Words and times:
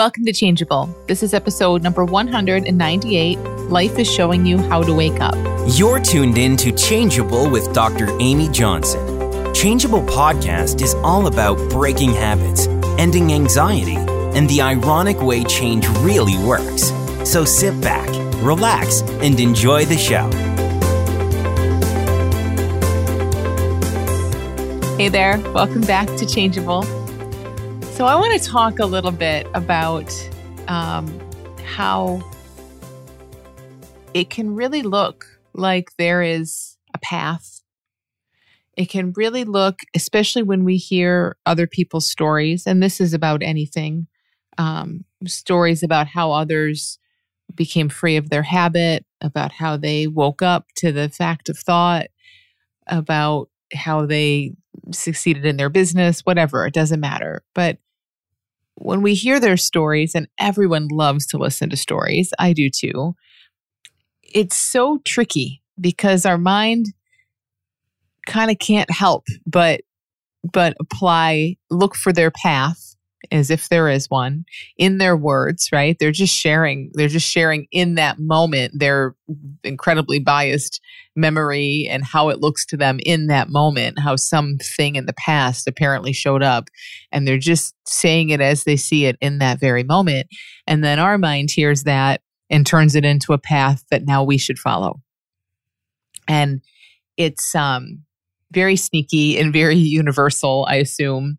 Welcome 0.00 0.24
to 0.24 0.32
Changeable. 0.32 0.86
This 1.08 1.22
is 1.22 1.34
episode 1.34 1.82
number 1.82 2.06
198 2.06 3.38
Life 3.68 3.98
is 3.98 4.10
Showing 4.10 4.46
You 4.46 4.56
How 4.56 4.82
to 4.82 4.94
Wake 4.94 5.20
Up. 5.20 5.34
You're 5.74 6.00
tuned 6.00 6.38
in 6.38 6.56
to 6.56 6.72
Changeable 6.72 7.50
with 7.50 7.70
Dr. 7.74 8.08
Amy 8.18 8.48
Johnson. 8.48 9.52
Changeable 9.52 10.00
podcast 10.04 10.80
is 10.80 10.94
all 11.04 11.26
about 11.26 11.58
breaking 11.68 12.12
habits, 12.12 12.66
ending 12.98 13.34
anxiety, 13.34 13.96
and 13.96 14.48
the 14.48 14.62
ironic 14.62 15.20
way 15.20 15.44
change 15.44 15.86
really 15.98 16.38
works. 16.46 16.84
So 17.30 17.44
sit 17.44 17.78
back, 17.82 18.08
relax, 18.42 19.02
and 19.02 19.38
enjoy 19.38 19.84
the 19.84 19.98
show. 19.98 20.30
Hey 24.96 25.10
there, 25.10 25.38
welcome 25.52 25.82
back 25.82 26.06
to 26.16 26.24
Changeable. 26.24 26.99
So, 28.00 28.06
I 28.06 28.16
want 28.16 28.40
to 28.40 28.48
talk 28.48 28.78
a 28.78 28.86
little 28.86 29.10
bit 29.10 29.46
about 29.52 30.10
um, 30.68 31.20
how 31.66 32.22
it 34.14 34.30
can 34.30 34.54
really 34.54 34.80
look 34.80 35.26
like 35.52 35.90
there 35.98 36.22
is 36.22 36.78
a 36.94 36.98
path. 36.98 37.60
It 38.74 38.88
can 38.88 39.12
really 39.16 39.44
look, 39.44 39.80
especially 39.94 40.42
when 40.42 40.64
we 40.64 40.78
hear 40.78 41.36
other 41.44 41.66
people's 41.66 42.08
stories, 42.08 42.66
and 42.66 42.82
this 42.82 43.02
is 43.02 43.12
about 43.12 43.42
anything 43.42 44.06
um, 44.56 45.04
stories 45.26 45.82
about 45.82 46.06
how 46.06 46.32
others 46.32 46.98
became 47.54 47.90
free 47.90 48.16
of 48.16 48.30
their 48.30 48.44
habit, 48.44 49.04
about 49.20 49.52
how 49.52 49.76
they 49.76 50.06
woke 50.06 50.40
up 50.40 50.68
to 50.76 50.90
the 50.90 51.10
fact 51.10 51.50
of 51.50 51.58
thought, 51.58 52.06
about 52.86 53.50
how 53.74 54.06
they 54.06 54.54
succeeded 54.90 55.44
in 55.44 55.58
their 55.58 55.68
business, 55.68 56.20
whatever, 56.20 56.64
it 56.64 56.72
doesn't 56.72 57.00
matter. 57.00 57.42
But 57.54 57.76
when 58.80 59.02
we 59.02 59.14
hear 59.14 59.38
their 59.38 59.56
stories, 59.56 60.14
and 60.14 60.26
everyone 60.38 60.88
loves 60.88 61.26
to 61.26 61.38
listen 61.38 61.68
to 61.70 61.76
stories, 61.76 62.32
I 62.38 62.52
do 62.54 62.70
too, 62.70 63.14
it's 64.22 64.56
so 64.56 64.98
tricky 65.04 65.62
because 65.78 66.24
our 66.24 66.38
mind 66.38 66.86
kind 68.26 68.50
of 68.50 68.58
can't 68.58 68.90
help 68.90 69.26
but 69.46 69.80
but 70.52 70.74
apply 70.80 71.56
look 71.70 71.94
for 71.94 72.12
their 72.12 72.30
path 72.30 72.89
as 73.30 73.50
if 73.50 73.68
there 73.68 73.88
is 73.88 74.08
one 74.08 74.44
in 74.76 74.98
their 74.98 75.16
words 75.16 75.68
right? 75.72 75.96
They're 75.98 76.10
just 76.10 76.34
sharing 76.34 76.90
they're 76.94 77.08
just 77.08 77.28
sharing 77.28 77.66
in 77.70 77.94
that 77.96 78.18
moment 78.18 78.78
their 78.78 79.14
incredibly 79.62 80.18
biased 80.18 80.80
memory 81.16 81.86
and 81.90 82.04
how 82.04 82.28
it 82.28 82.40
looks 82.40 82.64
to 82.66 82.76
them 82.76 82.98
in 83.04 83.26
that 83.26 83.48
moment 83.48 83.98
how 83.98 84.16
something 84.16 84.96
in 84.96 85.06
the 85.06 85.12
past 85.12 85.66
apparently 85.66 86.12
showed 86.12 86.42
up. 86.42 86.68
And 87.12 87.26
they're 87.26 87.38
just 87.38 87.74
saying 87.86 88.30
it 88.30 88.40
as 88.40 88.64
they 88.64 88.76
see 88.76 89.06
it 89.06 89.16
in 89.20 89.38
that 89.38 89.60
very 89.60 89.82
moment. 89.82 90.26
And 90.66 90.82
then 90.82 90.98
our 90.98 91.18
mind 91.18 91.50
hears 91.50 91.84
that 91.84 92.22
and 92.48 92.66
turns 92.66 92.94
it 92.94 93.04
into 93.04 93.32
a 93.32 93.38
path 93.38 93.84
that 93.90 94.04
now 94.04 94.24
we 94.24 94.38
should 94.38 94.58
follow. 94.58 95.00
And 96.26 96.60
it's 97.16 97.54
um 97.54 98.02
very 98.52 98.76
sneaky 98.76 99.38
and 99.38 99.52
very 99.52 99.76
universal 99.76 100.66
i 100.68 100.76
assume. 100.76 101.38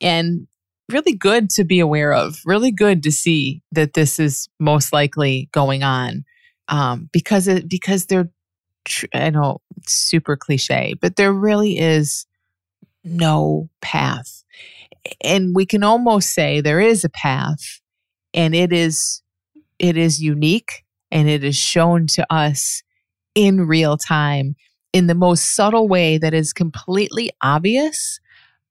And 0.00 0.46
really 0.90 1.14
good 1.14 1.50
to 1.50 1.64
be 1.64 1.80
aware 1.80 2.12
of, 2.12 2.40
really 2.44 2.70
good 2.70 3.02
to 3.04 3.12
see 3.12 3.62
that 3.72 3.94
this 3.94 4.18
is 4.18 4.48
most 4.60 4.92
likely 4.92 5.48
going 5.52 5.82
on 5.82 6.24
um, 6.68 7.08
because 7.12 7.48
it 7.48 7.68
because 7.68 8.06
they're 8.06 8.30
I 9.14 9.30
know 9.30 9.60
super 9.86 10.36
cliche, 10.36 10.94
but 11.00 11.16
there 11.16 11.32
really 11.32 11.78
is 11.78 12.26
no 13.02 13.68
path, 13.80 14.44
and 15.22 15.54
we 15.54 15.66
can 15.66 15.82
almost 15.82 16.32
say 16.32 16.60
there 16.60 16.80
is 16.80 17.04
a 17.04 17.08
path, 17.10 17.80
and 18.34 18.54
it 18.54 18.72
is 18.72 19.22
it 19.78 19.96
is 19.96 20.22
unique 20.22 20.84
and 21.10 21.28
it 21.28 21.44
is 21.44 21.56
shown 21.56 22.06
to 22.06 22.26
us 22.32 22.82
in 23.34 23.66
real 23.66 23.96
time 23.96 24.54
in 24.92 25.06
the 25.06 25.14
most 25.14 25.54
subtle 25.56 25.88
way 25.88 26.18
that 26.18 26.32
is 26.32 26.52
completely 26.52 27.30
obvious 27.42 28.20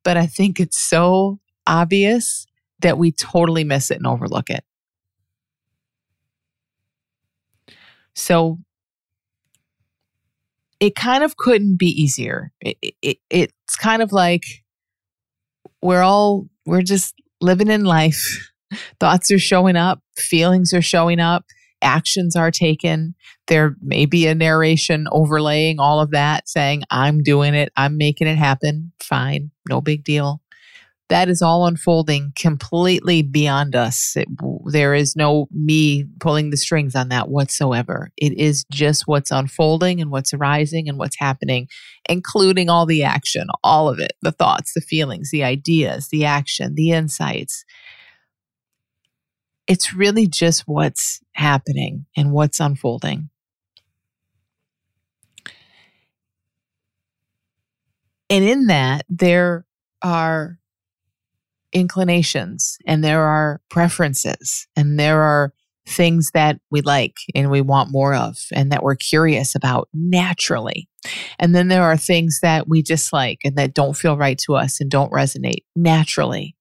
but 0.03 0.17
I 0.17 0.25
think 0.25 0.59
it's 0.59 0.77
so 0.77 1.39
obvious 1.67 2.45
that 2.79 2.97
we 2.97 3.11
totally 3.11 3.63
miss 3.63 3.91
it 3.91 3.97
and 3.97 4.07
overlook 4.07 4.49
it. 4.49 4.63
So 8.15 8.59
it 10.79 10.95
kind 10.95 11.23
of 11.23 11.37
couldn't 11.37 11.77
be 11.77 11.87
easier. 11.87 12.51
It, 12.61 12.77
it, 13.01 13.17
it's 13.29 13.75
kind 13.75 14.01
of 14.01 14.11
like 14.11 14.43
we're 15.81 16.01
all, 16.01 16.47
we're 16.65 16.81
just 16.81 17.15
living 17.41 17.69
in 17.69 17.85
life. 17.85 18.51
Thoughts 18.99 19.31
are 19.31 19.39
showing 19.39 19.75
up, 19.75 20.01
feelings 20.17 20.73
are 20.73 20.81
showing 20.81 21.19
up, 21.19 21.45
actions 21.81 22.35
are 22.35 22.51
taken. 22.51 23.15
There 23.47 23.75
may 23.81 24.05
be 24.05 24.27
a 24.27 24.35
narration 24.35 25.07
overlaying 25.11 25.79
all 25.79 25.99
of 25.99 26.11
that 26.11 26.49
saying, 26.49 26.83
I'm 26.89 27.23
doing 27.23 27.53
it, 27.53 27.71
I'm 27.75 27.97
making 27.97 28.27
it 28.27 28.37
happen. 28.37 28.91
Fine, 29.01 29.51
no 29.69 29.81
big 29.81 30.03
deal 30.03 30.42
that 31.13 31.29
is 31.29 31.43
all 31.43 31.67
unfolding 31.67 32.33
completely 32.35 33.21
beyond 33.21 33.75
us. 33.75 34.15
It, 34.15 34.27
there 34.65 34.95
is 34.95 35.15
no 35.15 35.47
me 35.51 36.05
pulling 36.19 36.49
the 36.49 36.57
strings 36.57 36.95
on 36.95 37.09
that 37.09 37.29
whatsoever. 37.29 38.09
It 38.17 38.33
is 38.33 38.65
just 38.71 39.03
what's 39.05 39.29
unfolding 39.29 40.01
and 40.01 40.09
what's 40.09 40.33
arising 40.33 40.89
and 40.89 40.97
what's 40.97 41.19
happening, 41.19 41.67
including 42.09 42.67
all 42.67 42.87
the 42.87 43.03
action, 43.03 43.45
all 43.63 43.89
of 43.89 43.99
it 43.99 44.13
the 44.23 44.31
thoughts, 44.31 44.73
the 44.73 44.81
feelings, 44.81 45.29
the 45.29 45.43
ideas, 45.43 46.07
the 46.09 46.25
action, 46.25 46.73
the 46.73 46.89
insights. 46.89 47.63
It's 49.67 49.93
really 49.93 50.25
just 50.25 50.63
what's 50.65 51.21
happening 51.33 52.07
and 52.17 52.31
what's 52.31 52.59
unfolding. 52.59 53.29
And 58.31 58.43
in 58.43 58.65
that, 58.65 59.05
there 59.09 59.67
are 60.01 60.57
inclinations 61.73 62.77
and 62.85 63.03
there 63.03 63.23
are 63.23 63.61
preferences 63.69 64.67
and 64.75 64.99
there 64.99 65.21
are 65.21 65.53
things 65.85 66.31
that 66.33 66.59
we 66.71 66.81
like 66.81 67.17
and 67.35 67.51
we 67.51 67.61
want 67.61 67.91
more 67.91 68.15
of 68.15 68.37
and 68.53 68.71
that 68.71 68.83
we're 68.83 68.95
curious 68.95 69.53
about 69.55 69.89
naturally. 69.93 70.87
And 71.37 71.53
then 71.53 71.67
there 71.67 71.83
are 71.83 71.97
things 71.97 72.39
that 72.41 72.69
we 72.69 72.81
dislike 72.81 73.39
and 73.43 73.57
that 73.57 73.73
don't 73.73 73.97
feel 73.97 74.17
right 74.17 74.37
to 74.45 74.55
us 74.55 74.79
and 74.79 74.89
don't 74.89 75.11
resonate 75.11 75.63
naturally. 75.75 76.55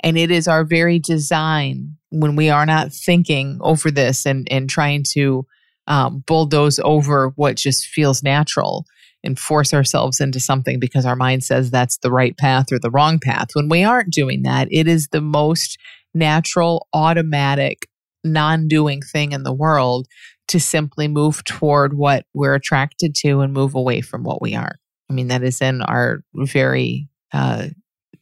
And 0.00 0.16
it 0.16 0.30
is 0.30 0.46
our 0.46 0.64
very 0.64 0.98
design 0.98 1.96
when 2.10 2.36
we 2.36 2.48
are 2.48 2.66
not 2.66 2.92
thinking 2.92 3.58
over 3.60 3.90
this 3.90 4.24
and, 4.24 4.46
and 4.50 4.70
trying 4.70 5.04
to 5.14 5.46
um, 5.86 6.22
bulldoze 6.26 6.78
over 6.84 7.32
what 7.36 7.56
just 7.56 7.86
feels 7.86 8.22
natural 8.22 8.86
and 9.22 9.38
force 9.38 9.74
ourselves 9.74 10.20
into 10.20 10.40
something 10.40 10.80
because 10.80 11.04
our 11.04 11.16
mind 11.16 11.44
says 11.44 11.70
that's 11.70 11.98
the 11.98 12.10
right 12.10 12.36
path 12.36 12.72
or 12.72 12.78
the 12.78 12.90
wrong 12.90 13.18
path. 13.18 13.48
When 13.52 13.68
we 13.68 13.84
aren't 13.84 14.12
doing 14.12 14.42
that, 14.42 14.68
it 14.70 14.88
is 14.88 15.08
the 15.08 15.20
most 15.20 15.78
natural, 16.14 16.88
automatic, 16.92 17.86
non 18.24 18.68
doing 18.68 19.02
thing 19.02 19.32
in 19.32 19.42
the 19.42 19.52
world 19.52 20.06
to 20.48 20.58
simply 20.58 21.06
move 21.06 21.44
toward 21.44 21.94
what 21.96 22.26
we're 22.34 22.54
attracted 22.54 23.14
to 23.14 23.40
and 23.40 23.52
move 23.52 23.74
away 23.74 24.00
from 24.00 24.24
what 24.24 24.42
we 24.42 24.54
aren't. 24.54 24.80
I 25.08 25.12
mean, 25.12 25.28
that 25.28 25.42
is 25.42 25.60
in 25.60 25.82
our 25.82 26.22
very 26.34 27.08
uh, 27.32 27.68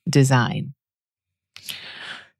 design. 0.08 0.74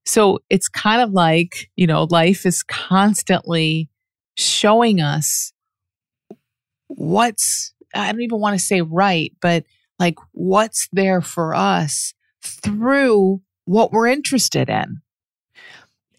So 0.05 0.41
it's 0.49 0.69
kind 0.69 1.03
of 1.03 1.11
like, 1.11 1.71
you 1.77 1.87
know, 1.87 2.07
life 2.11 2.47
is 2.47 2.63
constantly 2.63 3.91
showing 4.37 5.01
us 5.01 5.53
what's 6.87 7.75
I 7.99 8.13
don't 8.13 8.23
even 8.23 8.41
want 8.41 8.59
to 8.59 8.65
say 8.65 8.81
right, 8.81 9.33
but 9.41 9.65
like 9.99 10.17
what's 10.33 10.89
there 10.93 11.21
for 11.21 11.55
us 11.55 12.15
through 12.43 13.43
what 13.65 13.93
we're 13.93 14.07
interested 14.07 14.69
in 14.71 15.03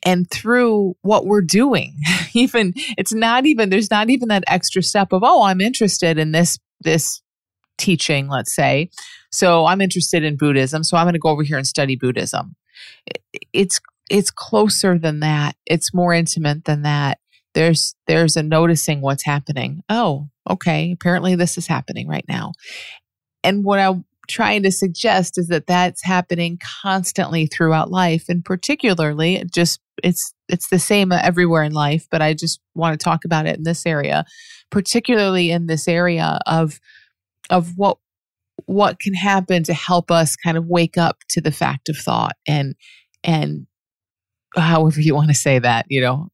and 0.04 0.30
through 0.30 0.96
what 1.02 1.26
we're 1.26 1.42
doing. 1.42 1.96
even 2.34 2.74
it's 2.98 3.14
not 3.14 3.46
even 3.46 3.70
there's 3.70 3.92
not 3.92 4.10
even 4.10 4.28
that 4.30 4.44
extra 4.48 4.84
step 4.84 5.12
of 5.12 5.24
oh, 5.24 5.44
I'm 5.44 5.62
interested 5.62 6.18
in 6.18 6.32
this 6.32 6.58
this 6.82 7.22
teaching, 7.78 8.28
let's 8.28 8.54
say. 8.54 8.90
So 9.32 9.66
I'm 9.66 9.82
interested 9.82 10.24
in 10.24 10.38
Buddhism, 10.38 10.84
so 10.84 10.98
I'm 10.98 11.06
going 11.06 11.14
to 11.14 11.20
go 11.20 11.30
over 11.30 11.44
here 11.44 11.58
and 11.58 11.68
study 11.68 11.96
Buddhism. 11.96 12.56
It's 13.54 13.80
it's 14.10 14.32
closer 14.32 14.98
than 14.98 15.20
that. 15.20 15.56
It's 15.66 15.94
more 15.94 16.14
intimate 16.14 16.66
than 16.66 16.82
that 16.82 17.20
there's 17.54 17.96
there's 18.08 18.38
a 18.38 18.44
noticing 18.44 19.02
what's 19.02 19.26
happening. 19.26 19.84
Oh, 19.90 20.30
okay, 20.50 20.92
apparently 20.92 21.36
this 21.36 21.58
is 21.58 21.68
happening 21.68 22.08
right 22.08 22.26
now. 22.28 22.54
And 23.44 23.64
what 23.64 23.80
I'm 23.80 24.06
trying 24.28 24.64
to 24.64 24.72
suggest 24.72 25.38
is 25.38 25.48
that 25.48 25.68
that's 25.68 26.04
happening 26.04 26.60
constantly 26.82 27.48
throughout 27.48 27.90
life 27.90 28.26
and 28.30 28.46
particularly 28.46 29.44
just 29.54 29.80
it's 30.04 30.34
it's 30.48 30.70
the 30.70 30.80
same 30.80 31.12
everywhere 31.12 31.64
in 31.64 31.74
life, 31.74 32.08
but 32.10 32.22
I 32.22 32.34
just 32.34 32.60
want 32.74 33.00
to 33.00 33.04
talk 33.04 33.26
about 33.26 33.46
it 33.46 33.58
in 33.58 33.64
this 33.64 33.86
area, 33.86 34.24
particularly 34.70 35.52
in 35.52 35.68
this 35.68 35.88
area 35.88 36.40
of 36.46 36.80
of 37.50 37.74
what 37.76 37.98
what 38.66 39.00
can 39.00 39.14
happen 39.14 39.64
to 39.64 39.74
help 39.74 40.12
us 40.12 40.36
kind 40.36 40.58
of 40.58 40.66
wake 40.68 40.98
up 40.98 41.18
to 41.30 41.42
the 41.42 41.52
fact 41.52 41.90
of 41.90 41.98
thought 41.98 42.36
and 42.48 42.76
and 43.24 43.68
however 44.56 45.00
you 45.00 45.16
want 45.16 45.30
to 45.30 45.36
say 45.36 45.60
that, 45.60 45.86
you 45.90 46.02
know, 46.02 46.30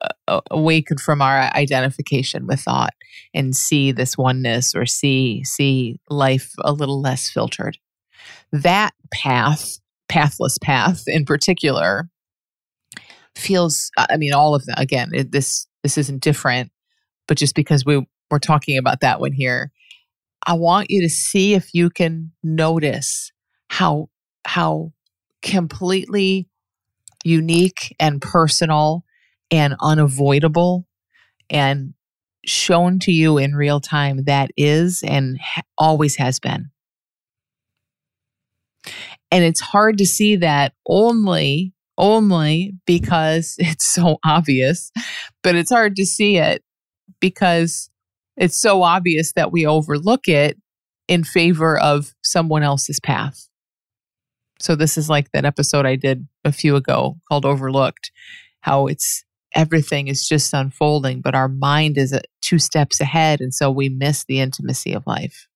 awaken 0.52 0.98
from 0.98 1.22
our 1.22 1.52
identification 1.56 2.48
with 2.48 2.62
thought 2.62 2.94
and 3.34 3.56
see 3.56 3.92
this 3.92 4.18
oneness 4.18 4.74
or 4.76 4.86
see 4.86 5.44
see 5.44 6.00
life 6.10 6.52
a 6.60 6.72
little 6.72 7.02
less 7.02 7.30
filtered. 7.30 7.78
That 8.52 8.94
path, 9.14 9.80
pathless 10.08 10.58
path 10.62 11.04
in 11.08 11.26
particular, 11.26 12.10
feels. 13.36 13.92
I 13.98 14.18
mean, 14.18 14.34
all 14.34 14.56
of 14.56 14.66
them. 14.66 14.76
Again, 14.78 15.12
it, 15.14 15.32
this 15.32 15.68
this 15.84 15.98
isn't 15.98 16.24
different, 16.24 16.72
but 17.28 17.38
just 17.38 17.56
because 17.56 17.86
we 17.86 18.06
we're 18.32 18.40
talking 18.40 18.78
about 18.78 19.02
that 19.02 19.20
one 19.20 19.34
here, 19.34 19.72
I 20.46 20.54
want 20.54 20.90
you 20.90 21.02
to 21.02 21.10
see 21.10 21.54
if 21.54 21.74
you 21.74 21.90
can 21.90 22.32
notice 22.44 23.32
how 23.70 24.10
how 24.46 24.94
completely 25.42 26.48
unique 27.26 27.94
and 28.00 28.22
personal 28.22 29.04
and 29.52 29.76
unavoidable 29.82 30.88
and 31.50 31.94
shown 32.46 33.00
to 33.00 33.12
you 33.12 33.38
in 33.38 33.56
real 33.56 33.80
time 33.80 34.24
that 34.26 34.52
is 34.56 35.04
and 35.04 35.38
ha- 35.42 35.64
always 35.78 36.16
has 36.16 36.40
been. 36.40 36.70
And 39.32 39.44
it's 39.44 39.60
hard 39.60 39.98
to 39.98 40.06
see 40.06 40.38
that 40.38 40.74
only 40.88 41.74
only 41.98 42.74
because 42.86 43.56
it's 43.60 43.86
so 43.86 44.18
obvious, 44.24 44.92
but 45.44 45.56
it's 45.56 45.72
hard 45.72 45.96
to 45.96 46.06
see 46.06 46.38
it 46.38 46.64
because 47.20 47.90
it's 48.38 48.60
so 48.60 48.84
obvious 48.84 49.34
that 49.34 49.52
we 49.52 49.66
overlook 49.66 50.28
it 50.28 50.58
in 51.08 51.24
favor 51.24 51.80
of 51.80 52.14
someone 52.22 52.64
else's 52.64 53.00
path. 53.00 53.48
So 54.60 54.76
this 54.76 54.98
is 54.98 55.10
like 55.10 55.32
that 55.32 55.46
episode 55.46 55.86
I 55.86 55.96
did 55.96 56.28
a 56.44 56.52
few 56.52 56.76
ago 56.76 57.18
called 57.28 57.46
Overlooked, 57.46 58.12
how 58.62 58.88
it's 58.88 59.24
everything 59.54 60.08
is 60.08 60.28
just 60.28 60.54
unfolding, 60.54 61.22
but 61.22 61.36
our 61.36 61.48
mind 61.48 61.98
is 61.98 62.14
uh, 62.14 62.20
two 62.42 62.60
steps 62.60 63.00
ahead. 63.00 63.42
And 63.42 63.54
so 63.54 63.72
we 63.72 63.90
miss 63.90 64.26
the 64.26 64.40
intimacy 64.40 64.94
of 64.94 65.08
life. 65.08 65.48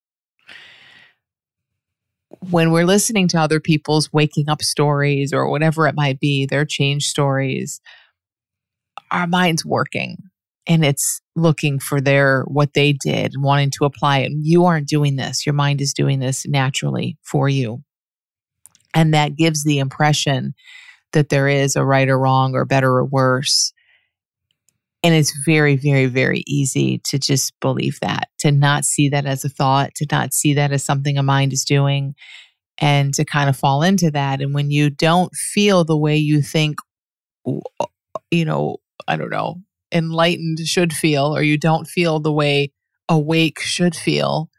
When 2.49 2.71
we're 2.71 2.85
listening 2.85 3.27
to 3.29 3.39
other 3.39 3.59
people's 3.59 4.13
waking 4.13 4.49
up 4.49 4.61
stories 4.61 5.33
or 5.33 5.49
whatever 5.49 5.87
it 5.87 5.95
might 5.95 6.19
be, 6.19 6.45
their 6.45 6.65
change 6.65 7.07
stories, 7.07 7.81
our 9.11 9.27
mind's 9.27 9.65
working 9.65 10.17
and 10.67 10.85
it's 10.85 11.19
looking 11.35 11.79
for 11.79 11.99
their 11.99 12.43
what 12.43 12.73
they 12.75 12.93
did 12.93 13.33
and 13.33 13.43
wanting 13.43 13.71
to 13.71 13.85
apply 13.85 14.19
it. 14.19 14.31
You 14.35 14.65
aren't 14.65 14.87
doing 14.87 15.15
this. 15.15 15.45
Your 15.45 15.53
mind 15.53 15.81
is 15.81 15.93
doing 15.93 16.19
this 16.19 16.45
naturally 16.47 17.17
for 17.23 17.49
you. 17.49 17.83
And 18.93 19.13
that 19.13 19.35
gives 19.35 19.63
the 19.63 19.79
impression 19.79 20.53
that 21.13 21.29
there 21.29 21.47
is 21.47 21.75
a 21.75 21.85
right 21.85 22.07
or 22.07 22.19
wrong 22.19 22.55
or 22.55 22.65
better 22.65 22.91
or 22.91 23.05
worse. 23.05 23.73
And 25.01 25.15
it's 25.15 25.33
very, 25.45 25.75
very, 25.75 26.07
very 26.07 26.43
easy 26.45 26.99
to 27.05 27.17
just 27.17 27.53
believe 27.61 27.99
that, 28.01 28.27
to 28.39 28.51
not 28.51 28.83
see 28.83 29.09
that 29.09 29.25
as 29.25 29.45
a 29.45 29.49
thought, 29.49 29.95
to 29.95 30.05
not 30.11 30.33
see 30.33 30.53
that 30.55 30.71
as 30.71 30.83
something 30.83 31.17
a 31.17 31.23
mind 31.23 31.53
is 31.53 31.63
doing, 31.63 32.15
and 32.79 33.13
to 33.13 33.25
kind 33.25 33.49
of 33.49 33.57
fall 33.57 33.81
into 33.81 34.11
that. 34.11 34.41
And 34.41 34.53
when 34.53 34.71
you 34.71 34.89
don't 34.89 35.33
feel 35.33 35.83
the 35.83 35.97
way 35.97 36.17
you 36.17 36.41
think, 36.41 36.79
uh, 37.47 37.85
you 38.29 38.43
know, 38.45 38.77
I 39.07 39.15
don't 39.15 39.29
know, 39.29 39.61
enlightened 39.91 40.59
should 40.59 40.93
feel, 40.93 41.35
or 41.35 41.41
you 41.41 41.57
don't 41.57 41.87
feel 41.87 42.19
the 42.19 42.33
way 42.33 42.71
awake 43.07 43.59
should 43.59 43.95
feel, 43.95 44.49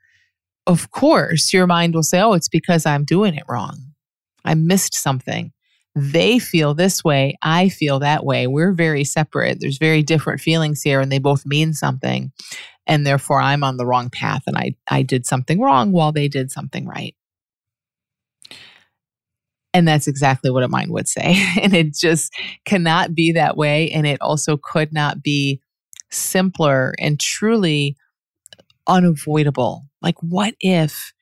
of 0.66 0.90
course, 0.90 1.52
your 1.52 1.66
mind 1.66 1.94
will 1.94 2.02
say, 2.02 2.20
oh, 2.20 2.32
it's 2.32 2.48
because 2.48 2.86
I'm 2.86 3.04
doing 3.04 3.34
it 3.34 3.44
wrong. 3.48 3.89
I 4.44 4.54
missed 4.54 4.94
something. 4.94 5.52
They 5.94 6.38
feel 6.38 6.74
this 6.74 7.02
way. 7.02 7.36
I 7.42 7.68
feel 7.68 7.98
that 7.98 8.24
way. 8.24 8.46
We're 8.46 8.72
very 8.72 9.04
separate. 9.04 9.58
There's 9.60 9.78
very 9.78 10.02
different 10.02 10.40
feelings 10.40 10.82
here, 10.82 11.00
and 11.00 11.10
they 11.10 11.18
both 11.18 11.44
mean 11.44 11.72
something. 11.72 12.32
And 12.86 13.06
therefore, 13.06 13.40
I'm 13.40 13.64
on 13.64 13.76
the 13.76 13.86
wrong 13.86 14.08
path, 14.10 14.42
and 14.46 14.56
I, 14.56 14.74
I 14.88 15.02
did 15.02 15.26
something 15.26 15.60
wrong 15.60 15.92
while 15.92 16.12
they 16.12 16.28
did 16.28 16.50
something 16.50 16.86
right. 16.86 17.14
And 19.72 19.86
that's 19.86 20.08
exactly 20.08 20.50
what 20.50 20.62
a 20.62 20.68
mind 20.68 20.90
would 20.92 21.08
say. 21.08 21.44
and 21.62 21.74
it 21.74 21.94
just 21.94 22.32
cannot 22.64 23.14
be 23.14 23.32
that 23.32 23.56
way. 23.56 23.90
And 23.90 24.06
it 24.06 24.20
also 24.20 24.56
could 24.56 24.92
not 24.92 25.22
be 25.22 25.60
simpler 26.10 26.92
and 26.98 27.20
truly 27.20 27.96
unavoidable. 28.86 29.84
Like, 30.02 30.16
what 30.20 30.54
if 30.60 31.12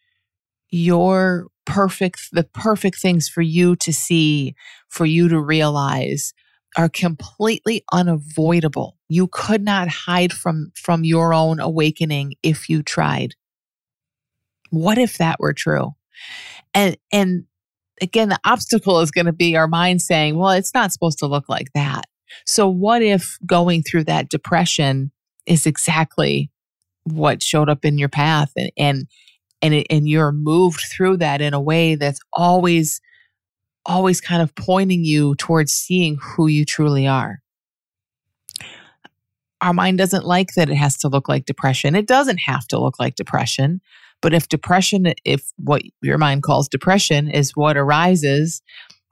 your 0.70 1.48
perfect 1.66 2.28
the 2.32 2.44
perfect 2.44 2.98
things 2.98 3.28
for 3.28 3.42
you 3.42 3.76
to 3.76 3.92
see 3.92 4.54
for 4.88 5.04
you 5.04 5.28
to 5.28 5.38
realize 5.38 6.32
are 6.76 6.88
completely 6.88 7.84
unavoidable. 7.92 8.96
You 9.08 9.28
could 9.28 9.62
not 9.62 9.88
hide 9.88 10.32
from 10.32 10.72
from 10.74 11.04
your 11.04 11.34
own 11.34 11.60
awakening 11.60 12.34
if 12.42 12.68
you 12.68 12.82
tried. 12.82 13.34
What 14.70 14.98
if 14.98 15.18
that 15.18 15.40
were 15.40 15.52
true? 15.52 15.94
And 16.74 16.96
and 17.12 17.44
again 18.00 18.28
the 18.28 18.40
obstacle 18.44 19.00
is 19.00 19.10
going 19.10 19.26
to 19.26 19.32
be 19.32 19.56
our 19.56 19.68
mind 19.68 20.02
saying 20.02 20.36
well 20.36 20.50
it's 20.50 20.74
not 20.74 20.92
supposed 20.92 21.18
to 21.18 21.26
look 21.26 21.48
like 21.48 21.68
that. 21.74 22.04
So 22.46 22.68
what 22.68 23.02
if 23.02 23.38
going 23.46 23.82
through 23.82 24.04
that 24.04 24.28
depression 24.28 25.10
is 25.46 25.66
exactly 25.66 26.50
what 27.04 27.42
showed 27.42 27.68
up 27.70 27.84
in 27.84 27.98
your 27.98 28.10
path 28.10 28.52
and 28.56 28.70
and 28.76 29.06
and 29.62 29.74
it, 29.74 29.86
and 29.90 30.08
you're 30.08 30.32
moved 30.32 30.82
through 30.90 31.18
that 31.18 31.40
in 31.40 31.54
a 31.54 31.60
way 31.60 31.94
that's 31.94 32.20
always 32.32 33.00
always 33.86 34.20
kind 34.20 34.42
of 34.42 34.54
pointing 34.54 35.02
you 35.02 35.34
towards 35.36 35.72
seeing 35.72 36.18
who 36.20 36.46
you 36.46 36.64
truly 36.64 37.06
are. 37.06 37.40
Our 39.62 39.72
mind 39.72 39.96
doesn't 39.98 40.26
like 40.26 40.54
that 40.54 40.68
it 40.68 40.76
has 40.76 40.98
to 40.98 41.08
look 41.08 41.28
like 41.28 41.46
depression. 41.46 41.96
It 41.96 42.06
doesn't 42.06 42.38
have 42.46 42.68
to 42.68 42.78
look 42.78 43.00
like 43.00 43.14
depression 43.14 43.80
but 44.20 44.34
if 44.34 44.48
depression 44.48 45.12
if 45.24 45.52
what 45.56 45.82
your 46.02 46.18
mind 46.18 46.42
calls 46.42 46.68
depression 46.68 47.28
is 47.28 47.56
what 47.56 47.76
arises 47.76 48.62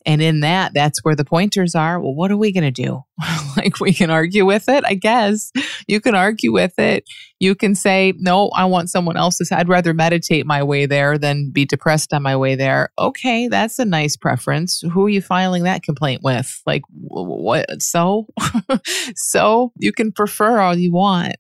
and 0.06 0.22
in 0.22 0.40
that, 0.40 0.72
that's 0.72 1.00
where 1.02 1.16
the 1.16 1.24
pointers 1.24 1.74
are. 1.74 2.00
Well, 2.00 2.14
what 2.14 2.30
are 2.30 2.36
we 2.36 2.52
going 2.52 2.62
to 2.62 2.70
do? 2.70 3.02
like, 3.56 3.80
we 3.80 3.92
can 3.92 4.08
argue 4.08 4.46
with 4.46 4.68
it, 4.68 4.84
I 4.86 4.94
guess. 4.94 5.50
You 5.88 6.00
can 6.00 6.14
argue 6.14 6.52
with 6.52 6.78
it. 6.78 7.04
You 7.40 7.56
can 7.56 7.74
say, 7.74 8.14
no, 8.16 8.50
I 8.50 8.66
want 8.66 8.88
someone 8.88 9.16
else's. 9.16 9.50
I'd 9.50 9.68
rather 9.68 9.92
meditate 9.92 10.46
my 10.46 10.62
way 10.62 10.86
there 10.86 11.18
than 11.18 11.50
be 11.50 11.64
depressed 11.64 12.14
on 12.14 12.22
my 12.22 12.36
way 12.36 12.54
there. 12.54 12.90
Okay, 12.96 13.48
that's 13.48 13.80
a 13.80 13.84
nice 13.84 14.16
preference. 14.16 14.80
Who 14.92 15.06
are 15.06 15.10
you 15.10 15.20
filing 15.20 15.64
that 15.64 15.82
complaint 15.82 16.22
with? 16.22 16.62
Like, 16.66 16.82
what? 16.88 17.82
So? 17.82 18.28
so 19.16 19.72
you 19.76 19.92
can 19.92 20.12
prefer 20.12 20.60
all 20.60 20.76
you 20.76 20.92
want. 20.92 21.34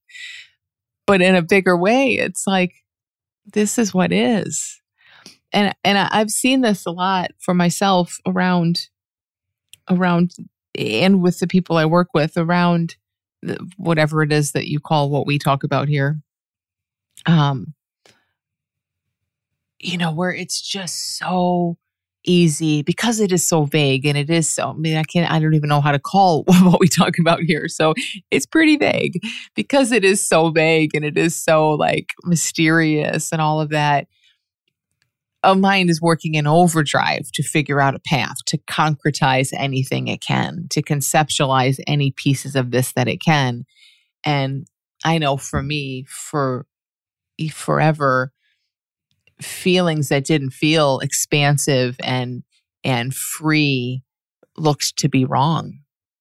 But 1.06 1.22
in 1.22 1.36
a 1.36 1.42
bigger 1.42 1.76
way, 1.76 2.14
it's 2.14 2.48
like, 2.48 2.72
this 3.54 3.78
is 3.78 3.94
what 3.94 4.12
is 4.12 4.80
and 5.56 5.74
and 5.82 5.98
I've 5.98 6.30
seen 6.30 6.60
this 6.60 6.84
a 6.86 6.90
lot 6.90 7.30
for 7.40 7.54
myself 7.54 8.18
around 8.26 8.88
around 9.90 10.32
and 10.78 11.22
with 11.22 11.38
the 11.38 11.46
people 11.46 11.78
I 11.78 11.86
work 11.86 12.08
with 12.12 12.36
around 12.36 12.96
whatever 13.76 14.22
it 14.22 14.32
is 14.32 14.52
that 14.52 14.68
you 14.68 14.80
call 14.80 15.08
what 15.08 15.26
we 15.26 15.38
talk 15.38 15.64
about 15.64 15.88
here. 15.88 16.20
Um 17.24 17.74
you 19.80 19.96
know 19.96 20.12
where 20.12 20.32
it's 20.32 20.60
just 20.60 21.16
so 21.16 21.78
easy 22.28 22.82
because 22.82 23.20
it 23.20 23.32
is 23.32 23.46
so 23.46 23.64
vague 23.64 24.04
and 24.04 24.18
it 24.18 24.28
is 24.28 24.50
so 24.50 24.70
I 24.70 24.72
mean 24.74 24.98
I 24.98 25.04
can't 25.04 25.30
I 25.30 25.38
don't 25.38 25.54
even 25.54 25.70
know 25.70 25.80
how 25.80 25.92
to 25.92 25.98
call 25.98 26.42
what 26.64 26.80
we 26.80 26.88
talk 26.88 27.14
about 27.18 27.40
here. 27.40 27.66
So 27.68 27.94
it's 28.30 28.46
pretty 28.46 28.76
vague 28.76 29.20
because 29.54 29.90
it 29.90 30.04
is 30.04 30.26
so 30.26 30.50
vague 30.50 30.94
and 30.94 31.04
it 31.04 31.16
is 31.16 31.34
so 31.34 31.70
like 31.70 32.12
mysterious 32.24 33.32
and 33.32 33.40
all 33.40 33.62
of 33.62 33.70
that 33.70 34.06
a 35.42 35.54
mind 35.54 35.90
is 35.90 36.00
working 36.00 36.34
in 36.34 36.46
overdrive 36.46 37.22
to 37.34 37.42
figure 37.42 37.80
out 37.80 37.94
a 37.94 38.00
path, 38.00 38.36
to 38.46 38.58
concretize 38.68 39.50
anything 39.56 40.08
it 40.08 40.20
can, 40.20 40.66
to 40.70 40.82
conceptualize 40.82 41.78
any 41.86 42.12
pieces 42.16 42.56
of 42.56 42.70
this 42.70 42.92
that 42.92 43.08
it 43.08 43.20
can. 43.20 43.64
And 44.24 44.66
I 45.04 45.18
know 45.18 45.36
for 45.36 45.62
me, 45.62 46.04
for 46.08 46.66
forever, 47.52 48.32
feelings 49.40 50.08
that 50.08 50.24
didn't 50.24 50.50
feel 50.50 50.98
expansive 51.00 51.96
and 52.02 52.42
and 52.82 53.14
free 53.14 54.02
looked 54.56 54.96
to 54.98 55.08
be 55.08 55.24
wrong. 55.24 55.80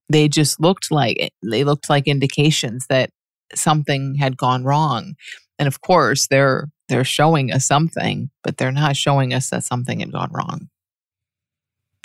They 0.10 0.28
just 0.28 0.60
looked 0.60 0.92
like 0.92 1.32
they 1.42 1.64
looked 1.64 1.90
like 1.90 2.08
indications 2.08 2.86
that 2.90 3.10
something 3.54 4.16
had 4.20 4.38
gone 4.38 4.64
wrong. 4.64 5.14
And 5.58 5.68
of 5.68 5.82
course, 5.82 6.28
they're 6.28 6.68
they're 6.88 7.04
showing 7.04 7.52
us 7.52 7.66
something, 7.66 8.30
but 8.44 8.58
they're 8.58 8.72
not 8.72 8.96
showing 8.96 9.34
us 9.34 9.50
that 9.50 9.64
something 9.64 10.00
had 10.00 10.12
gone 10.12 10.32
wrong. 10.32 10.70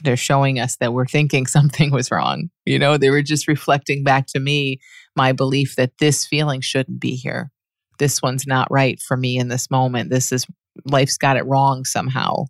They're 0.02 0.16
showing 0.16 0.58
us 0.58 0.76
that 0.76 0.92
we're 0.92 1.06
thinking 1.06 1.46
something 1.46 1.90
was 1.90 2.10
wrong. 2.10 2.50
You 2.64 2.78
know, 2.78 2.96
they 2.96 3.10
were 3.10 3.22
just 3.22 3.48
reflecting 3.48 4.04
back 4.04 4.26
to 4.28 4.40
me 4.40 4.80
my 5.16 5.32
belief 5.32 5.76
that 5.76 5.98
this 5.98 6.26
feeling 6.26 6.60
shouldn't 6.60 7.00
be 7.00 7.14
here. 7.14 7.50
This 7.98 8.22
one's 8.22 8.46
not 8.46 8.70
right 8.70 8.98
for 9.00 9.16
me 9.16 9.38
in 9.38 9.48
this 9.48 9.70
moment. 9.70 10.10
This 10.10 10.32
is 10.32 10.46
life's 10.86 11.18
got 11.18 11.36
it 11.36 11.44
wrong 11.46 11.84
somehow. 11.84 12.46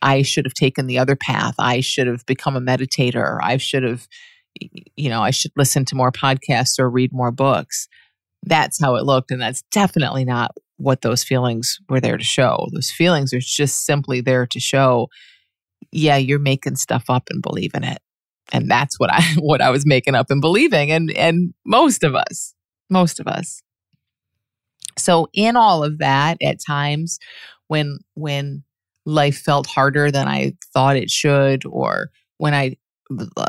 I 0.00 0.22
should 0.22 0.44
have 0.44 0.54
taken 0.54 0.86
the 0.86 0.98
other 0.98 1.16
path. 1.16 1.54
I 1.58 1.80
should 1.80 2.06
have 2.06 2.24
become 2.26 2.54
a 2.54 2.60
meditator. 2.60 3.38
I 3.42 3.56
should 3.56 3.82
have 3.82 4.06
you 4.96 5.08
know, 5.08 5.22
I 5.22 5.30
should 5.30 5.52
listen 5.56 5.84
to 5.86 5.94
more 5.94 6.12
podcasts 6.12 6.78
or 6.78 6.90
read 6.90 7.12
more 7.12 7.30
books. 7.30 7.88
That's 8.44 8.80
how 8.80 8.96
it 8.96 9.04
looked. 9.04 9.30
And 9.30 9.40
that's 9.40 9.62
definitely 9.70 10.24
not 10.24 10.52
what 10.78 11.02
those 11.02 11.22
feelings 11.22 11.78
were 11.88 12.00
there 12.00 12.16
to 12.16 12.24
show. 12.24 12.68
Those 12.72 12.90
feelings 12.90 13.34
are 13.34 13.40
just 13.40 13.84
simply 13.84 14.20
there 14.20 14.46
to 14.46 14.60
show, 14.60 15.08
yeah, 15.92 16.16
you're 16.16 16.38
making 16.38 16.76
stuff 16.76 17.04
up 17.08 17.24
and 17.30 17.42
believing 17.42 17.84
it. 17.84 17.98
And 18.52 18.70
that's 18.70 18.98
what 18.98 19.12
I 19.12 19.22
what 19.38 19.60
I 19.60 19.70
was 19.70 19.84
making 19.84 20.14
up 20.14 20.30
and 20.30 20.40
believing. 20.40 20.90
And 20.90 21.10
and 21.12 21.52
most 21.66 22.02
of 22.02 22.14
us, 22.14 22.54
most 22.88 23.20
of 23.20 23.26
us. 23.26 23.62
So 24.96 25.28
in 25.32 25.56
all 25.56 25.84
of 25.84 25.98
that, 25.98 26.38
at 26.42 26.58
times 26.64 27.18
when 27.66 27.98
when 28.14 28.64
life 29.04 29.38
felt 29.38 29.66
harder 29.66 30.10
than 30.10 30.28
I 30.28 30.54
thought 30.72 30.96
it 30.96 31.10
should, 31.10 31.64
or 31.66 32.10
when 32.38 32.54
I 32.54 32.76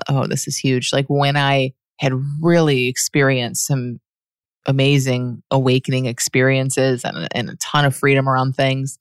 oh, 0.10 0.26
this 0.28 0.48
is 0.48 0.58
huge. 0.58 0.92
Like 0.92 1.06
when 1.08 1.38
I 1.38 1.74
had 2.00 2.14
really 2.42 2.88
experienced 2.88 3.68
some 3.68 4.00
amazing 4.66 5.42
awakening 5.52 6.06
experiences 6.06 7.04
and, 7.04 7.28
and 7.34 7.50
a 7.50 7.56
ton 7.58 7.86
of 7.86 7.96
freedom 7.96 8.28
around 8.28 8.54
things. 8.54 8.98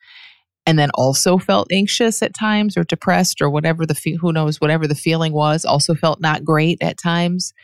And 0.67 0.79
then 0.79 0.91
also 0.95 1.38
felt 1.38 1.73
anxious 1.73 2.23
at 2.23 2.35
times 2.35 2.77
or 2.77 2.85
depressed 2.85 3.41
or 3.41 3.49
whatever 3.49 3.87
the 3.87 3.95
fe- 3.95 4.19
who 4.21 4.33
knows 4.33 4.61
whatever 4.61 4.87
the 4.87 4.95
feeling 4.95 5.33
was. 5.33 5.65
Also 5.65 5.95
felt 5.95 6.21
not 6.21 6.45
great 6.45 6.79
at 6.83 6.99
times. 6.99 7.55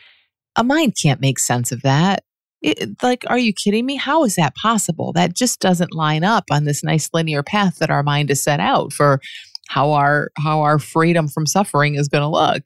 A 0.56 0.64
mind 0.64 0.96
can't 1.00 1.20
make 1.20 1.38
sense 1.38 1.70
of 1.70 1.82
that. 1.82 2.24
It, 2.62 3.02
like 3.02 3.24
are 3.26 3.38
you 3.38 3.52
kidding 3.52 3.84
me? 3.84 3.96
How 3.96 4.24
is 4.24 4.36
that 4.36 4.54
possible? 4.54 5.12
That 5.12 5.34
just 5.34 5.60
doesn't 5.60 5.94
line 5.94 6.24
up 6.24 6.44
on 6.50 6.64
this 6.64 6.82
nice 6.82 7.10
linear 7.12 7.42
path 7.42 7.76
that 7.78 7.90
our 7.90 8.02
mind 8.02 8.30
is 8.30 8.42
set 8.42 8.58
out 8.58 8.92
for 8.92 9.20
how 9.68 9.92
our 9.92 10.30
how 10.38 10.62
our 10.62 10.78
freedom 10.78 11.28
from 11.28 11.46
suffering 11.46 11.96
is 11.96 12.08
going 12.08 12.22
to 12.22 12.28
look. 12.28 12.62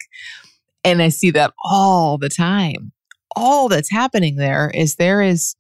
And 0.85 1.03
i 1.03 1.09
see 1.09 1.33
that 1.33 1.53
all 1.65 2.17
the 2.17 2.29
time 2.29 2.93
all 3.37 3.69
that's 3.69 3.91
happening 3.91 4.37
there 4.37 4.71
is 4.75 4.97
there 4.97 5.23
is 5.23 5.55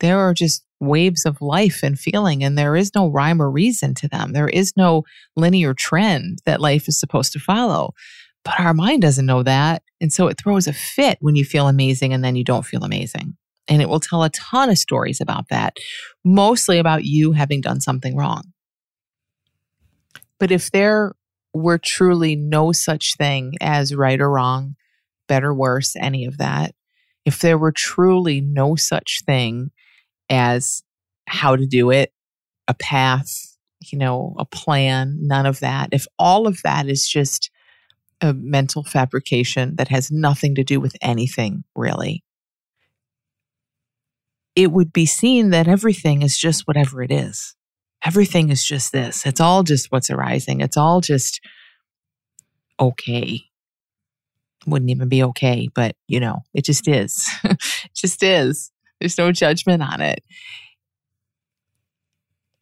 there 0.00 0.18
are 0.18 0.34
just 0.34 0.64
waves 0.80 1.24
of 1.24 1.40
life 1.40 1.82
and 1.82 1.98
feeling 1.98 2.42
and 2.44 2.58
there 2.58 2.76
is 2.76 2.94
no 2.94 3.08
rhyme 3.08 3.40
or 3.40 3.50
reason 3.50 3.94
to 3.94 4.08
them. 4.08 4.32
There 4.32 4.48
is 4.48 4.76
no 4.76 5.04
linear 5.36 5.74
trend 5.74 6.38
that 6.44 6.60
life 6.60 6.88
is 6.88 6.98
supposed 6.98 7.32
to 7.32 7.38
follow. 7.38 7.94
But 8.44 8.60
our 8.60 8.74
mind 8.74 9.02
doesn't 9.02 9.24
know 9.24 9.42
that 9.42 9.82
and 10.00 10.12
so 10.12 10.28
it 10.28 10.38
throws 10.38 10.66
a 10.66 10.72
fit 10.72 11.18
when 11.20 11.36
you 11.36 11.44
feel 11.44 11.68
amazing 11.68 12.12
and 12.12 12.22
then 12.22 12.36
you 12.36 12.44
don't 12.44 12.66
feel 12.66 12.84
amazing. 12.84 13.36
And 13.66 13.80
it 13.80 13.88
will 13.88 14.00
tell 14.00 14.22
a 14.22 14.30
ton 14.30 14.68
of 14.68 14.76
stories 14.76 15.20
about 15.20 15.48
that 15.48 15.76
mostly 16.24 16.78
about 16.78 17.04
you 17.04 17.32
having 17.32 17.62
done 17.62 17.80
something 17.80 18.14
wrong. 18.14 18.52
But 20.38 20.50
if 20.50 20.70
there 20.70 21.14
were 21.54 21.78
truly 21.78 22.36
no 22.36 22.72
such 22.72 23.16
thing 23.16 23.54
as 23.60 23.94
right 23.94 24.20
or 24.20 24.30
wrong 24.30 24.74
better 25.28 25.54
worse 25.54 25.96
any 25.96 26.26
of 26.26 26.36
that 26.36 26.74
if 27.24 27.40
there 27.40 27.58
were 27.58 27.72
truly 27.72 28.40
no 28.40 28.76
such 28.76 29.22
thing 29.26 29.70
as 30.28 30.82
how 31.26 31.56
to 31.56 31.66
do 31.66 31.90
it, 31.90 32.12
a 32.68 32.74
path, 32.74 33.56
you 33.80 33.98
know, 33.98 34.34
a 34.38 34.44
plan, 34.44 35.18
none 35.20 35.46
of 35.46 35.60
that. 35.60 35.88
If 35.92 36.06
all 36.18 36.46
of 36.46 36.60
that 36.62 36.88
is 36.88 37.08
just 37.08 37.50
a 38.20 38.32
mental 38.32 38.84
fabrication 38.84 39.76
that 39.76 39.88
has 39.88 40.10
nothing 40.10 40.54
to 40.54 40.64
do 40.64 40.80
with 40.80 40.96
anything 41.00 41.64
really, 41.74 42.22
it 44.54 44.70
would 44.70 44.92
be 44.92 45.06
seen 45.06 45.50
that 45.50 45.68
everything 45.68 46.22
is 46.22 46.38
just 46.38 46.66
whatever 46.66 47.02
it 47.02 47.10
is. 47.10 47.56
Everything 48.04 48.50
is 48.50 48.64
just 48.64 48.92
this. 48.92 49.26
It's 49.26 49.40
all 49.40 49.62
just 49.62 49.90
what's 49.90 50.10
arising. 50.10 50.60
It's 50.60 50.76
all 50.76 51.00
just 51.00 51.40
okay 52.78 53.44
wouldn't 54.66 54.90
even 54.90 55.08
be 55.08 55.22
okay, 55.22 55.68
but 55.74 55.96
you 56.08 56.20
know, 56.20 56.42
it 56.52 56.64
just 56.64 56.88
is. 56.88 57.28
it 57.44 57.58
just 57.94 58.22
is. 58.22 58.70
There's 59.00 59.18
no 59.18 59.32
judgment 59.32 59.82
on 59.82 60.00
it. 60.00 60.22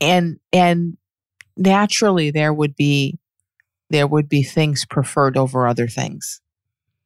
And 0.00 0.40
and 0.52 0.97
naturally 1.56 2.30
there 2.30 2.52
would 2.52 2.75
be 2.75 3.18
there 3.90 4.06
would 4.06 4.28
be 4.28 4.42
things 4.42 4.87
preferred 4.87 5.37
over 5.37 5.66
other 5.66 5.87
things. 5.87 6.40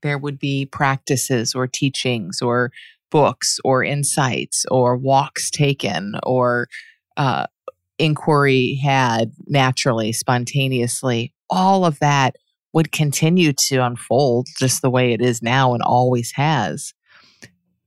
There 0.02 0.18
would 0.18 0.38
be 0.38 0.66
practices 0.66 1.54
or 1.54 1.66
teachings 1.66 2.40
or 2.40 2.70
books 3.10 3.58
or 3.64 3.82
insights 3.82 4.64
or 4.70 4.96
walks 4.96 5.50
taken 5.50 6.14
or 6.22 6.68
uh, 7.16 7.46
inquiry 7.98 8.80
had 8.82 9.32
naturally, 9.46 10.12
spontaneously. 10.12 11.32
All 11.50 11.84
of 11.84 11.98
that 11.98 12.36
would 12.76 12.92
continue 12.92 13.54
to 13.54 13.78
unfold 13.78 14.46
just 14.58 14.82
the 14.82 14.90
way 14.90 15.14
it 15.14 15.22
is 15.22 15.40
now 15.40 15.72
and 15.72 15.82
always 15.82 16.32
has. 16.32 16.92